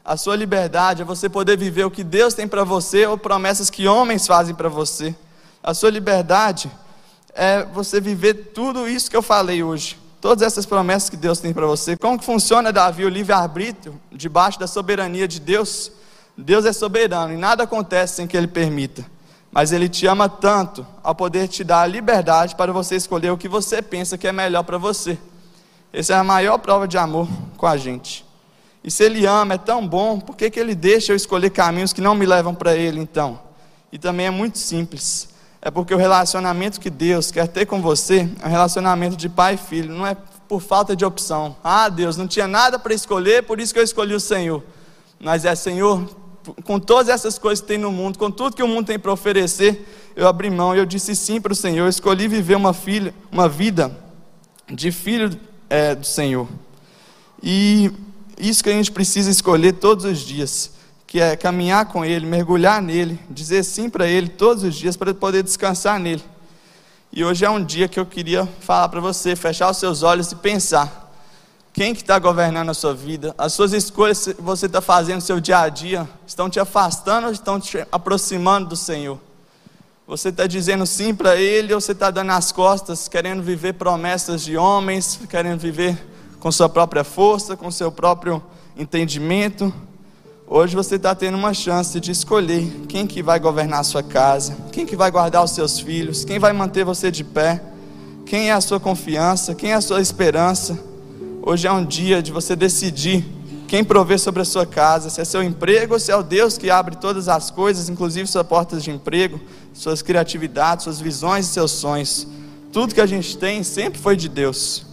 A 0.04 0.18
sua 0.18 0.36
liberdade 0.36 1.04
é 1.04 1.06
você 1.06 1.30
poder 1.30 1.58
viver 1.58 1.86
o 1.86 1.92
que 1.92 2.04
Deus 2.04 2.34
tem 2.34 2.48
para 2.48 2.64
você 2.64 3.06
ou 3.06 3.18
promessas 3.18 3.70
que 3.70 3.88
homens 3.88 4.26
fazem 4.26 4.56
para 4.56 4.68
você. 4.68 5.16
A 5.62 5.74
sua 5.74 5.92
liberdade 5.92 6.70
é 7.36 7.64
você 7.64 8.02
viver 8.02 8.52
tudo 8.54 8.88
isso 8.88 9.10
que 9.10 9.16
eu 9.16 9.22
falei 9.22 9.64
hoje. 9.64 9.98
Todas 10.20 10.46
essas 10.46 10.66
promessas 10.66 11.10
que 11.10 11.16
Deus 11.16 11.40
tem 11.40 11.54
para 11.54 11.66
você. 11.66 11.96
Como 11.96 12.18
que 12.18 12.26
funciona, 12.26 12.74
Davi, 12.74 13.06
o 13.06 13.10
livre-arbítrio 13.10 14.00
debaixo 14.12 14.60
da 14.60 14.68
soberania 14.68 15.28
de 15.28 15.40
Deus? 15.40 15.92
Deus 16.36 16.66
é 16.66 16.74
soberano 16.74 17.34
e 17.34 17.38
nada 17.38 17.64
acontece 17.64 18.16
sem 18.16 18.28
que 18.28 18.36
Ele 18.36 18.48
permita. 18.48 19.13
Mas 19.54 19.72
Ele 19.72 19.88
te 19.88 20.08
ama 20.08 20.28
tanto 20.28 20.86
ao 21.04 21.14
poder 21.14 21.48
te 21.48 21.64
dar 21.64 21.82
a 21.82 21.88
liberdade 21.88 22.56
para 22.56 22.74
você 22.74 22.96
escolher 22.96 23.32
o 23.32 23.38
que 23.38 23.48
você 23.48 23.82
pensa 23.82 24.18
que 24.18 24.28
é 24.28 24.32
melhor 24.32 24.64
para 24.64 24.80
você. 24.80 25.18
Essa 25.92 26.14
é 26.14 26.18
a 26.18 26.24
maior 26.24 26.58
prova 26.58 26.88
de 26.88 26.98
amor 26.98 27.28
com 27.56 27.68
a 27.68 27.78
gente. 27.78 28.26
E 28.84 28.90
se 28.90 29.04
Ele 29.04 29.28
ama, 29.28 29.54
é 29.54 29.58
tão 29.60 29.88
bom, 29.88 30.20
por 30.20 30.36
que, 30.36 30.50
que 30.50 30.60
Ele 30.60 30.74
deixa 30.74 31.12
eu 31.12 31.16
escolher 31.16 31.52
caminhos 31.52 31.94
que 31.94 32.02
não 32.02 32.16
me 32.16 32.26
levam 32.26 32.56
para 32.56 32.76
Ele 32.76 33.00
então? 33.00 33.40
E 33.92 34.00
também 34.00 34.26
é 34.26 34.32
muito 34.32 34.58
simples. 34.58 35.30
É 35.62 35.70
porque 35.70 35.94
o 35.94 35.98
relacionamento 35.98 36.80
que 36.80 36.90
Deus 36.90 37.32
quer 37.32 37.48
ter 37.48 37.68
com 37.68 37.80
você 37.80 38.28
é 38.42 38.48
um 38.48 38.50
relacionamento 38.50 39.16
de 39.16 39.30
pai 39.30 39.54
e 39.54 39.58
filho, 39.58 39.94
não 39.94 40.06
é 40.06 40.18
por 40.50 40.62
falta 40.62 40.96
de 40.96 41.06
opção. 41.06 41.56
Ah, 41.64 41.88
Deus, 41.90 42.18
não 42.18 42.28
tinha 42.28 42.48
nada 42.48 42.80
para 42.80 42.94
escolher, 42.94 43.44
por 43.44 43.62
isso 43.62 43.72
que 43.72 43.80
eu 43.80 43.84
escolhi 43.84 44.16
o 44.16 44.20
Senhor. 44.20 44.64
Mas 45.20 45.46
é, 45.46 45.56
Senhor, 45.56 46.10
com 46.64 46.80
todas 46.80 47.10
essas 47.10 47.38
coisas 47.38 47.62
que 47.62 47.68
tem 47.68 47.78
no 47.78 47.92
mundo, 47.92 48.18
com 48.18 48.30
tudo 48.30 48.56
que 48.56 48.64
o 48.64 48.68
mundo 48.68 48.88
tem 48.88 49.00
para 49.00 49.12
oferecer, 49.12 49.88
eu 50.16 50.28
abri 50.28 50.50
mão, 50.50 50.76
eu 50.76 50.86
disse 50.86 51.16
sim 51.16 51.40
para 51.40 51.54
o 51.54 51.56
Senhor, 51.56 51.86
eu 51.86 51.90
escolhi 51.90 52.28
viver 52.28 52.56
uma, 52.56 52.74
filha, 52.74 53.14
uma 53.32 53.48
vida 53.48 53.96
de 54.72 54.92
filho 54.92 55.40
é, 55.70 55.96
do 55.96 56.06
Senhor. 56.06 56.48
E 57.42 57.92
isso 58.38 58.64
que 58.64 58.70
a 58.70 58.74
gente 58.74 58.92
precisa 58.92 59.30
escolher 59.30 59.74
todos 59.74 60.06
os 60.06 60.20
dias, 60.20 60.72
que 61.08 61.20
é 61.20 61.36
caminhar 61.36 61.86
com 61.86 62.04
Ele, 62.04 62.26
mergulhar 62.26 62.82
nele, 62.82 63.20
dizer 63.30 63.64
sim 63.64 63.90
para 63.90 64.08
Ele 64.08 64.28
todos 64.28 64.64
os 64.64 64.76
dias 64.76 64.98
para 64.98 65.14
poder 65.14 65.44
descansar 65.44 66.00
nele. 66.00 66.24
E 67.12 67.24
hoje 67.24 67.46
é 67.46 67.50
um 67.50 67.64
dia 67.64 67.88
que 67.88 68.00
eu 68.00 68.06
queria 68.06 68.48
falar 68.60 68.90
para 68.90 69.00
você, 69.00 69.36
fechar 69.36 69.70
os 69.70 69.78
seus 69.78 70.02
olhos 70.02 70.32
e 70.32 70.36
pensar. 70.36 71.03
Quem 71.74 71.96
que 71.96 72.02
está 72.02 72.20
governando 72.20 72.70
a 72.70 72.74
sua 72.76 72.94
vida? 72.94 73.34
As 73.36 73.52
suas 73.52 73.74
escolhas 73.74 74.26
que 74.26 74.40
você 74.40 74.68
está 74.68 74.80
fazendo 74.80 75.16
no 75.16 75.22
seu 75.22 75.40
dia 75.40 75.58
a 75.58 75.70
dia 75.70 76.08
estão 76.28 76.48
te 76.48 76.60
afastando 76.60 77.26
ou 77.26 77.34
estão 77.34 77.60
te 77.60 77.84
aproximando 77.92 78.70
do 78.70 78.76
Senhor? 78.76 79.20
Você 80.06 80.30
está 80.30 80.46
dizendo 80.46 80.86
sim 80.86 81.16
para 81.16 81.36
Ele 81.36 81.74
ou 81.74 81.82
você 81.82 81.94
está 81.94 82.12
dando 82.12 82.30
as 82.30 82.52
costas, 82.52 83.08
querendo 83.08 83.42
viver 83.42 83.74
promessas 83.74 84.44
de 84.44 84.56
homens, 84.56 85.20
querendo 85.28 85.60
viver 85.60 85.98
com 86.40 86.52
sua 86.52 86.70
própria 86.70 87.04
força, 87.04 87.58
com 87.58 87.72
seu 87.72 87.92
próprio 87.92 88.44
entendimento. 88.78 89.74
Hoje 90.46 90.76
você 90.76 90.98
está 90.98 91.16
tendo 91.16 91.40
uma 91.40 91.56
chance 91.56 92.00
de 92.00 92.12
escolher 92.12 92.86
quem 92.88 93.08
que 93.08 93.24
vai 93.24 93.40
governar 93.40 93.80
a 93.80 93.84
sua 93.84 94.04
casa, 94.04 94.56
quem 94.72 94.86
que 94.86 94.96
vai 94.96 95.10
guardar 95.10 95.44
os 95.44 95.50
seus 95.50 95.80
filhos, 95.80 96.24
quem 96.24 96.38
vai 96.38 96.54
manter 96.54 96.86
você 96.86 97.10
de 97.10 97.24
pé, 97.24 97.64
quem 98.28 98.52
é 98.52 98.54
a 98.54 98.62
sua 98.62 98.80
confiança, 98.80 99.56
quem 99.56 99.72
é 99.72 99.74
a 99.74 99.82
sua 99.82 100.02
esperança. 100.02 100.93
Hoje 101.46 101.68
é 101.68 101.72
um 101.74 101.84
dia 101.84 102.24
de 102.24 102.32
você 102.32 102.56
decidir 102.56 103.26
quem 103.68 103.84
provê 103.84 104.18
sobre 104.18 104.42
a 104.42 104.46
sua 104.46 104.66
casa, 104.66 105.10
se 105.10 105.20
é 105.20 105.26
seu 105.26 105.44
emprego 105.44 105.96
ou 105.96 106.00
se 106.00 106.10
é 106.10 106.16
o 106.16 106.24
Deus 106.24 106.58
que 106.58 106.70
abre 106.70 106.96
todas 106.96 107.28
as 107.28 107.52
coisas, 107.52 107.90
inclusive 107.90 108.26
suas 108.28 108.48
portas 108.48 108.82
de 108.82 108.92
emprego, 108.92 109.42
suas 109.74 110.02
criatividades, 110.02 110.86
suas 110.86 111.02
visões 111.02 111.46
e 111.46 111.50
seus 111.50 111.72
sonhos. 111.72 112.26
Tudo 112.72 112.96
que 112.96 113.02
a 113.02 113.06
gente 113.06 113.38
tem 113.38 113.62
sempre 113.62 114.00
foi 114.00 114.16
de 114.16 114.30
Deus. 114.30 114.86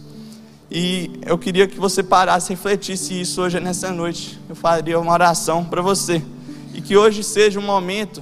E 0.69 1.21
eu 1.25 1.37
queria 1.37 1.69
que 1.69 1.79
você 1.79 2.03
parasse 2.03 2.51
e 2.51 2.55
refletisse 2.57 3.21
isso 3.21 3.41
hoje 3.41 3.57
nessa 3.61 3.89
noite. 3.89 4.37
Eu 4.49 4.55
faria 4.55 4.99
uma 4.99 5.13
oração 5.13 5.63
para 5.63 5.81
você. 5.81 6.21
E 6.73 6.81
que 6.81 6.97
hoje 6.97 7.23
seja 7.23 7.61
um 7.61 7.63
momento 7.63 8.21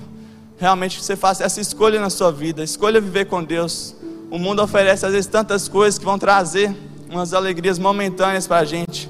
realmente 0.60 1.00
que 1.00 1.04
você 1.04 1.16
faça 1.16 1.44
essa 1.44 1.60
escolha 1.60 2.00
na 2.00 2.12
sua 2.12 2.32
vida. 2.32 2.64
Escolha 2.64 3.02
viver 3.02 3.26
com 3.26 3.44
Deus. 3.44 3.96
O 4.30 4.38
mundo 4.38 4.62
oferece 4.62 5.04
às 5.04 5.14
vezes 5.14 5.26
tantas 5.26 5.68
coisas 5.68 5.98
que 5.98 6.06
vão 6.06 6.20
trazer 6.20 6.89
umas 7.10 7.34
alegrias 7.34 7.80
momentâneas 7.80 8.48
para 8.48 8.60
a 8.60 8.66
gente. 8.66 9.10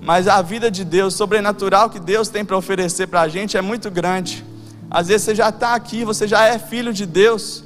Mas 0.00 0.28
a 0.28 0.40
vida 0.42 0.70
de 0.70 0.84
Deus, 0.84 1.14
sobrenatural 1.14 1.90
que 1.90 1.98
Deus 1.98 2.28
tem 2.28 2.44
para 2.44 2.56
oferecer 2.56 3.06
para 3.06 3.22
a 3.22 3.28
gente 3.28 3.56
é 3.56 3.62
muito 3.62 3.90
grande. 3.90 4.44
Às 4.90 5.08
vezes 5.08 5.22
você 5.22 5.34
já 5.34 5.48
está 5.48 5.74
aqui, 5.74 6.04
você 6.04 6.26
já 6.26 6.44
é 6.44 6.58
filho 6.58 6.92
de 6.92 7.04
Deus 7.04 7.64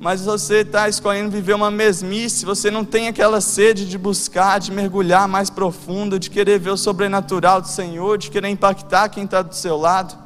mas 0.00 0.24
você 0.24 0.58
está 0.58 0.88
escolhendo 0.88 1.30
viver 1.30 1.54
uma 1.54 1.72
mesmice, 1.72 2.46
você 2.46 2.70
não 2.70 2.84
tem 2.84 3.08
aquela 3.08 3.40
sede 3.40 3.84
de 3.84 3.98
buscar, 3.98 4.60
de 4.60 4.70
mergulhar 4.70 5.26
mais 5.26 5.50
profundo, 5.50 6.20
de 6.20 6.30
querer 6.30 6.60
ver 6.60 6.70
o 6.70 6.76
sobrenatural 6.76 7.60
do 7.60 7.66
Senhor, 7.66 8.16
de 8.16 8.30
querer 8.30 8.48
impactar 8.48 9.08
quem 9.08 9.24
está 9.24 9.42
do 9.42 9.54
seu 9.54 9.76
lado. 9.76 10.16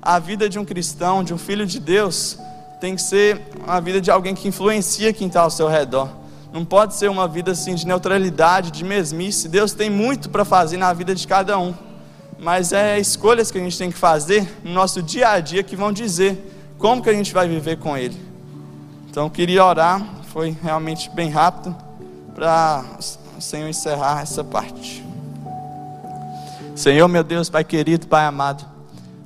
A 0.00 0.18
vida 0.18 0.48
de 0.48 0.58
um 0.58 0.64
cristão, 0.64 1.22
de 1.22 1.34
um 1.34 1.38
filho 1.38 1.66
de 1.66 1.78
Deus, 1.78 2.38
tem 2.80 2.96
que 2.96 3.02
ser 3.02 3.42
uma 3.62 3.80
vida 3.82 4.00
de 4.00 4.10
alguém 4.10 4.34
que 4.34 4.48
influencia 4.48 5.12
quem 5.12 5.26
está 5.26 5.42
ao 5.42 5.50
seu 5.50 5.68
redor. 5.68 6.08
Não 6.52 6.66
pode 6.66 6.94
ser 6.94 7.08
uma 7.08 7.26
vida 7.26 7.52
assim 7.52 7.74
de 7.74 7.86
neutralidade, 7.86 8.70
de 8.70 8.84
mesmice. 8.84 9.48
Deus 9.48 9.72
tem 9.72 9.88
muito 9.88 10.28
para 10.28 10.44
fazer 10.44 10.76
na 10.76 10.92
vida 10.92 11.14
de 11.14 11.26
cada 11.26 11.58
um, 11.58 11.74
mas 12.38 12.72
é 12.72 12.98
escolhas 12.98 13.50
que 13.50 13.58
a 13.58 13.62
gente 13.62 13.78
tem 13.78 13.90
que 13.90 13.96
fazer 13.96 14.60
no 14.62 14.72
nosso 14.72 15.02
dia 15.02 15.30
a 15.30 15.40
dia 15.40 15.62
que 15.62 15.74
vão 15.74 15.90
dizer 15.90 16.74
como 16.78 17.02
que 17.02 17.08
a 17.08 17.14
gente 17.14 17.32
vai 17.32 17.48
viver 17.48 17.78
com 17.78 17.96
Ele. 17.96 18.20
Então 19.08 19.30
queria 19.30 19.64
orar, 19.64 20.04
foi 20.32 20.56
realmente 20.62 21.08
bem 21.10 21.30
rápido, 21.30 21.74
para 22.34 22.84
o 23.36 23.40
Senhor 23.40 23.68
encerrar 23.68 24.20
essa 24.20 24.44
parte. 24.44 25.02
Senhor, 26.74 27.08
meu 27.08 27.24
Deus, 27.24 27.48
Pai 27.48 27.64
querido, 27.64 28.06
Pai 28.06 28.26
amado, 28.26 28.64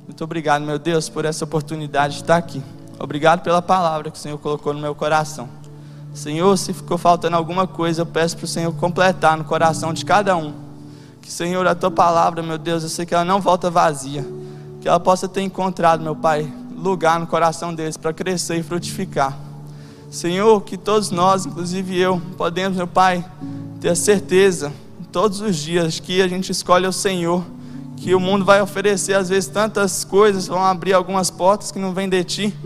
muito 0.05 0.23
obrigado, 0.23 0.63
meu 0.63 0.79
Deus, 0.79 1.09
por 1.09 1.25
essa 1.25 1.43
oportunidade 1.43 2.15
de 2.15 2.21
estar 2.21 2.37
aqui. 2.37 2.63
Obrigado 2.99 3.41
pela 3.41 3.61
palavra 3.61 4.09
que 4.09 4.17
o 4.17 4.21
Senhor 4.21 4.37
colocou 4.37 4.73
no 4.73 4.79
meu 4.79 4.95
coração. 4.95 5.49
Senhor, 6.17 6.57
se 6.57 6.73
ficou 6.73 6.97
faltando 6.97 7.35
alguma 7.35 7.67
coisa, 7.67 8.01
eu 8.01 8.05
peço 8.05 8.35
para 8.35 8.45
o 8.45 8.47
Senhor 8.47 8.73
completar 8.73 9.37
no 9.37 9.43
coração 9.43 9.93
de 9.93 10.03
cada 10.03 10.35
um. 10.35 10.51
Que, 11.21 11.31
Senhor, 11.31 11.67
a 11.67 11.75
tua 11.75 11.91
palavra, 11.91 12.41
meu 12.41 12.57
Deus, 12.57 12.81
eu 12.81 12.89
sei 12.89 13.05
que 13.05 13.13
ela 13.13 13.23
não 13.23 13.39
volta 13.39 13.69
vazia. 13.69 14.25
Que 14.81 14.87
ela 14.87 14.99
possa 14.99 15.27
ter 15.27 15.41
encontrado, 15.41 16.01
meu 16.01 16.15
Pai, 16.15 16.51
lugar 16.75 17.19
no 17.19 17.27
coração 17.27 17.71
deles 17.71 17.97
para 17.97 18.11
crescer 18.13 18.57
e 18.57 18.63
frutificar. 18.63 19.37
Senhor, 20.09 20.59
que 20.61 20.75
todos 20.75 21.11
nós, 21.11 21.45
inclusive 21.45 21.95
eu, 21.95 22.19
podemos, 22.35 22.75
meu 22.75 22.87
Pai, 22.87 23.23
ter 23.79 23.89
a 23.89 23.95
certeza, 23.95 24.73
todos 25.11 25.39
os 25.39 25.55
dias, 25.55 25.99
que 25.99 26.19
a 26.23 26.27
gente 26.27 26.51
escolhe 26.51 26.87
o 26.87 26.91
Senhor, 26.91 27.43
que 27.95 28.15
o 28.15 28.19
mundo 28.19 28.43
vai 28.43 28.59
oferecer 28.59 29.13
às 29.13 29.29
vezes 29.29 29.47
tantas 29.47 30.03
coisas, 30.03 30.47
vão 30.47 30.63
abrir 30.63 30.93
algumas 30.93 31.29
portas 31.29 31.71
que 31.71 31.77
não 31.77 31.93
vêm 31.93 32.09
de 32.09 32.23
ti, 32.23 32.57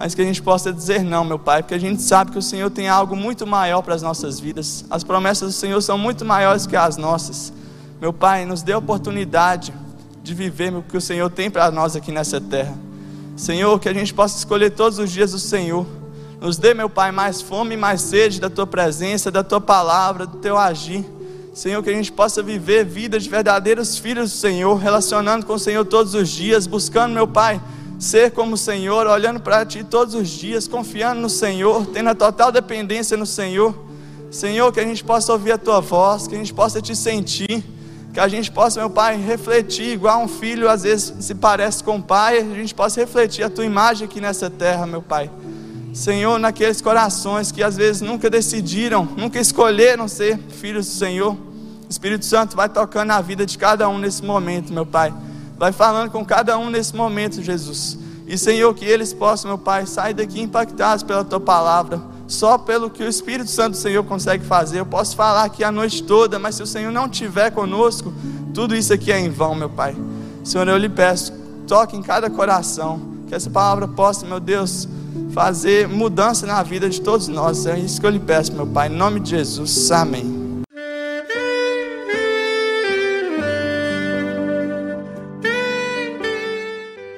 mas 0.00 0.14
que 0.14 0.22
a 0.22 0.24
gente 0.24 0.40
possa 0.40 0.72
dizer 0.72 1.04
não, 1.04 1.26
meu 1.26 1.38
Pai, 1.38 1.62
porque 1.62 1.74
a 1.74 1.78
gente 1.78 2.00
sabe 2.00 2.30
que 2.30 2.38
o 2.38 2.42
Senhor 2.42 2.70
tem 2.70 2.88
algo 2.88 3.14
muito 3.14 3.46
maior 3.46 3.82
para 3.82 3.94
as 3.94 4.00
nossas 4.00 4.40
vidas. 4.40 4.82
As 4.88 5.04
promessas 5.04 5.52
do 5.52 5.52
Senhor 5.52 5.78
são 5.82 5.98
muito 5.98 6.24
maiores 6.24 6.66
que 6.66 6.74
as 6.74 6.96
nossas. 6.96 7.52
Meu 8.00 8.10
Pai, 8.10 8.46
nos 8.46 8.62
dê 8.62 8.72
a 8.72 8.78
oportunidade 8.78 9.74
de 10.22 10.32
viver 10.32 10.74
o 10.74 10.82
que 10.82 10.96
o 10.96 11.02
Senhor 11.02 11.28
tem 11.28 11.50
para 11.50 11.70
nós 11.70 11.96
aqui 11.96 12.10
nessa 12.10 12.40
terra. 12.40 12.74
Senhor, 13.36 13.78
que 13.78 13.90
a 13.90 13.92
gente 13.92 14.14
possa 14.14 14.38
escolher 14.38 14.70
todos 14.70 14.98
os 14.98 15.12
dias 15.12 15.34
o 15.34 15.38
Senhor. 15.38 15.86
Nos 16.40 16.56
dê, 16.56 16.72
meu 16.72 16.88
Pai, 16.88 17.12
mais 17.12 17.42
fome 17.42 17.74
e 17.74 17.76
mais 17.76 18.00
sede 18.00 18.40
da 18.40 18.48
tua 18.48 18.66
presença, 18.66 19.30
da 19.30 19.44
tua 19.44 19.60
palavra, 19.60 20.24
do 20.24 20.38
teu 20.38 20.56
agir. 20.56 21.04
Senhor, 21.52 21.82
que 21.82 21.90
a 21.90 21.94
gente 21.94 22.10
possa 22.10 22.42
viver 22.42 22.86
vidas 22.86 23.24
de 23.24 23.28
verdadeiros 23.28 23.98
filhos 23.98 24.30
do 24.30 24.36
Senhor, 24.38 24.74
relacionando 24.76 25.44
com 25.44 25.52
o 25.52 25.58
Senhor 25.58 25.84
todos 25.84 26.14
os 26.14 26.30
dias, 26.30 26.66
buscando, 26.66 27.12
meu 27.12 27.28
Pai, 27.28 27.60
ser 28.00 28.30
como 28.30 28.54
o 28.54 28.58
Senhor, 28.58 29.06
olhando 29.06 29.38
para 29.38 29.64
Ti 29.64 29.84
todos 29.84 30.14
os 30.14 30.28
dias, 30.28 30.66
confiando 30.66 31.20
no 31.20 31.28
Senhor, 31.28 31.86
tendo 31.86 32.08
a 32.08 32.14
total 32.14 32.50
dependência 32.50 33.14
no 33.14 33.26
Senhor. 33.26 33.74
Senhor, 34.30 34.72
que 34.72 34.80
a 34.80 34.84
gente 34.84 35.04
possa 35.04 35.32
ouvir 35.32 35.52
a 35.52 35.58
Tua 35.58 35.80
voz, 35.80 36.26
que 36.26 36.34
a 36.34 36.38
gente 36.38 36.54
possa 36.54 36.80
Te 36.80 36.96
sentir, 36.96 37.62
que 38.14 38.18
a 38.18 38.26
gente 38.26 38.50
possa, 38.50 38.80
meu 38.80 38.88
Pai, 38.88 39.16
refletir 39.18 39.92
igual 39.92 40.22
um 40.22 40.28
filho 40.28 40.68
às 40.68 40.82
vezes 40.82 41.12
se 41.20 41.34
parece 41.34 41.84
com 41.84 41.96
o 41.96 42.02
Pai, 42.02 42.38
a 42.38 42.42
gente 42.42 42.74
possa 42.74 42.98
refletir 43.00 43.44
a 43.44 43.50
Tua 43.50 43.66
imagem 43.66 44.06
aqui 44.06 44.18
nessa 44.18 44.48
terra, 44.48 44.86
meu 44.86 45.02
Pai. 45.02 45.30
Senhor, 45.92 46.38
naqueles 46.38 46.80
corações 46.80 47.52
que 47.52 47.62
às 47.62 47.76
vezes 47.76 48.00
nunca 48.00 48.30
decidiram, 48.30 49.06
nunca 49.16 49.38
escolheram 49.38 50.08
ser 50.08 50.38
filhos 50.38 50.86
do 50.86 50.92
Senhor. 50.92 51.36
Espírito 51.88 52.24
Santo 52.24 52.56
vai 52.56 52.68
tocando 52.68 53.08
na 53.08 53.20
vida 53.20 53.44
de 53.44 53.58
cada 53.58 53.88
um 53.88 53.98
nesse 53.98 54.24
momento, 54.24 54.72
meu 54.72 54.86
Pai. 54.86 55.12
Vai 55.60 55.72
falando 55.72 56.10
com 56.10 56.24
cada 56.24 56.56
um 56.56 56.70
nesse 56.70 56.96
momento, 56.96 57.42
Jesus. 57.42 57.98
E 58.26 58.38
Senhor, 58.38 58.72
que 58.72 58.82
eles 58.82 59.12
possam, 59.12 59.50
meu 59.50 59.58
Pai, 59.58 59.84
sair 59.84 60.14
daqui 60.14 60.40
impactados 60.40 61.02
pela 61.02 61.22
tua 61.22 61.38
palavra, 61.38 62.00
só 62.26 62.56
pelo 62.56 62.88
que 62.88 63.02
o 63.02 63.06
Espírito 63.06 63.50
Santo 63.50 63.72
do 63.72 63.76
Senhor 63.76 64.02
consegue 64.04 64.42
fazer. 64.42 64.78
Eu 64.78 64.86
posso 64.86 65.14
falar 65.14 65.44
aqui 65.44 65.62
a 65.62 65.70
noite 65.70 66.02
toda, 66.02 66.38
mas 66.38 66.54
se 66.54 66.62
o 66.62 66.66
Senhor 66.66 66.90
não 66.90 67.04
estiver 67.04 67.50
conosco, 67.50 68.10
tudo 68.54 68.74
isso 68.74 68.90
aqui 68.94 69.12
é 69.12 69.20
em 69.20 69.28
vão, 69.28 69.54
meu 69.54 69.68
Pai. 69.68 69.94
Senhor, 70.42 70.66
eu 70.66 70.78
lhe 70.78 70.88
peço, 70.88 71.30
toque 71.68 71.94
em 71.94 72.00
cada 72.00 72.30
coração, 72.30 72.98
que 73.28 73.34
essa 73.34 73.50
palavra 73.50 73.86
possa, 73.86 74.24
meu 74.24 74.40
Deus, 74.40 74.88
fazer 75.34 75.86
mudança 75.86 76.46
na 76.46 76.62
vida 76.62 76.88
de 76.88 77.02
todos 77.02 77.28
nós. 77.28 77.66
É 77.66 77.78
isso 77.78 78.00
que 78.00 78.06
eu 78.06 78.10
lhe 78.10 78.18
peço, 78.18 78.54
meu 78.54 78.66
Pai, 78.66 78.88
em 78.88 78.96
nome 78.96 79.20
de 79.20 79.28
Jesus. 79.28 79.90
Amém. 79.90 80.39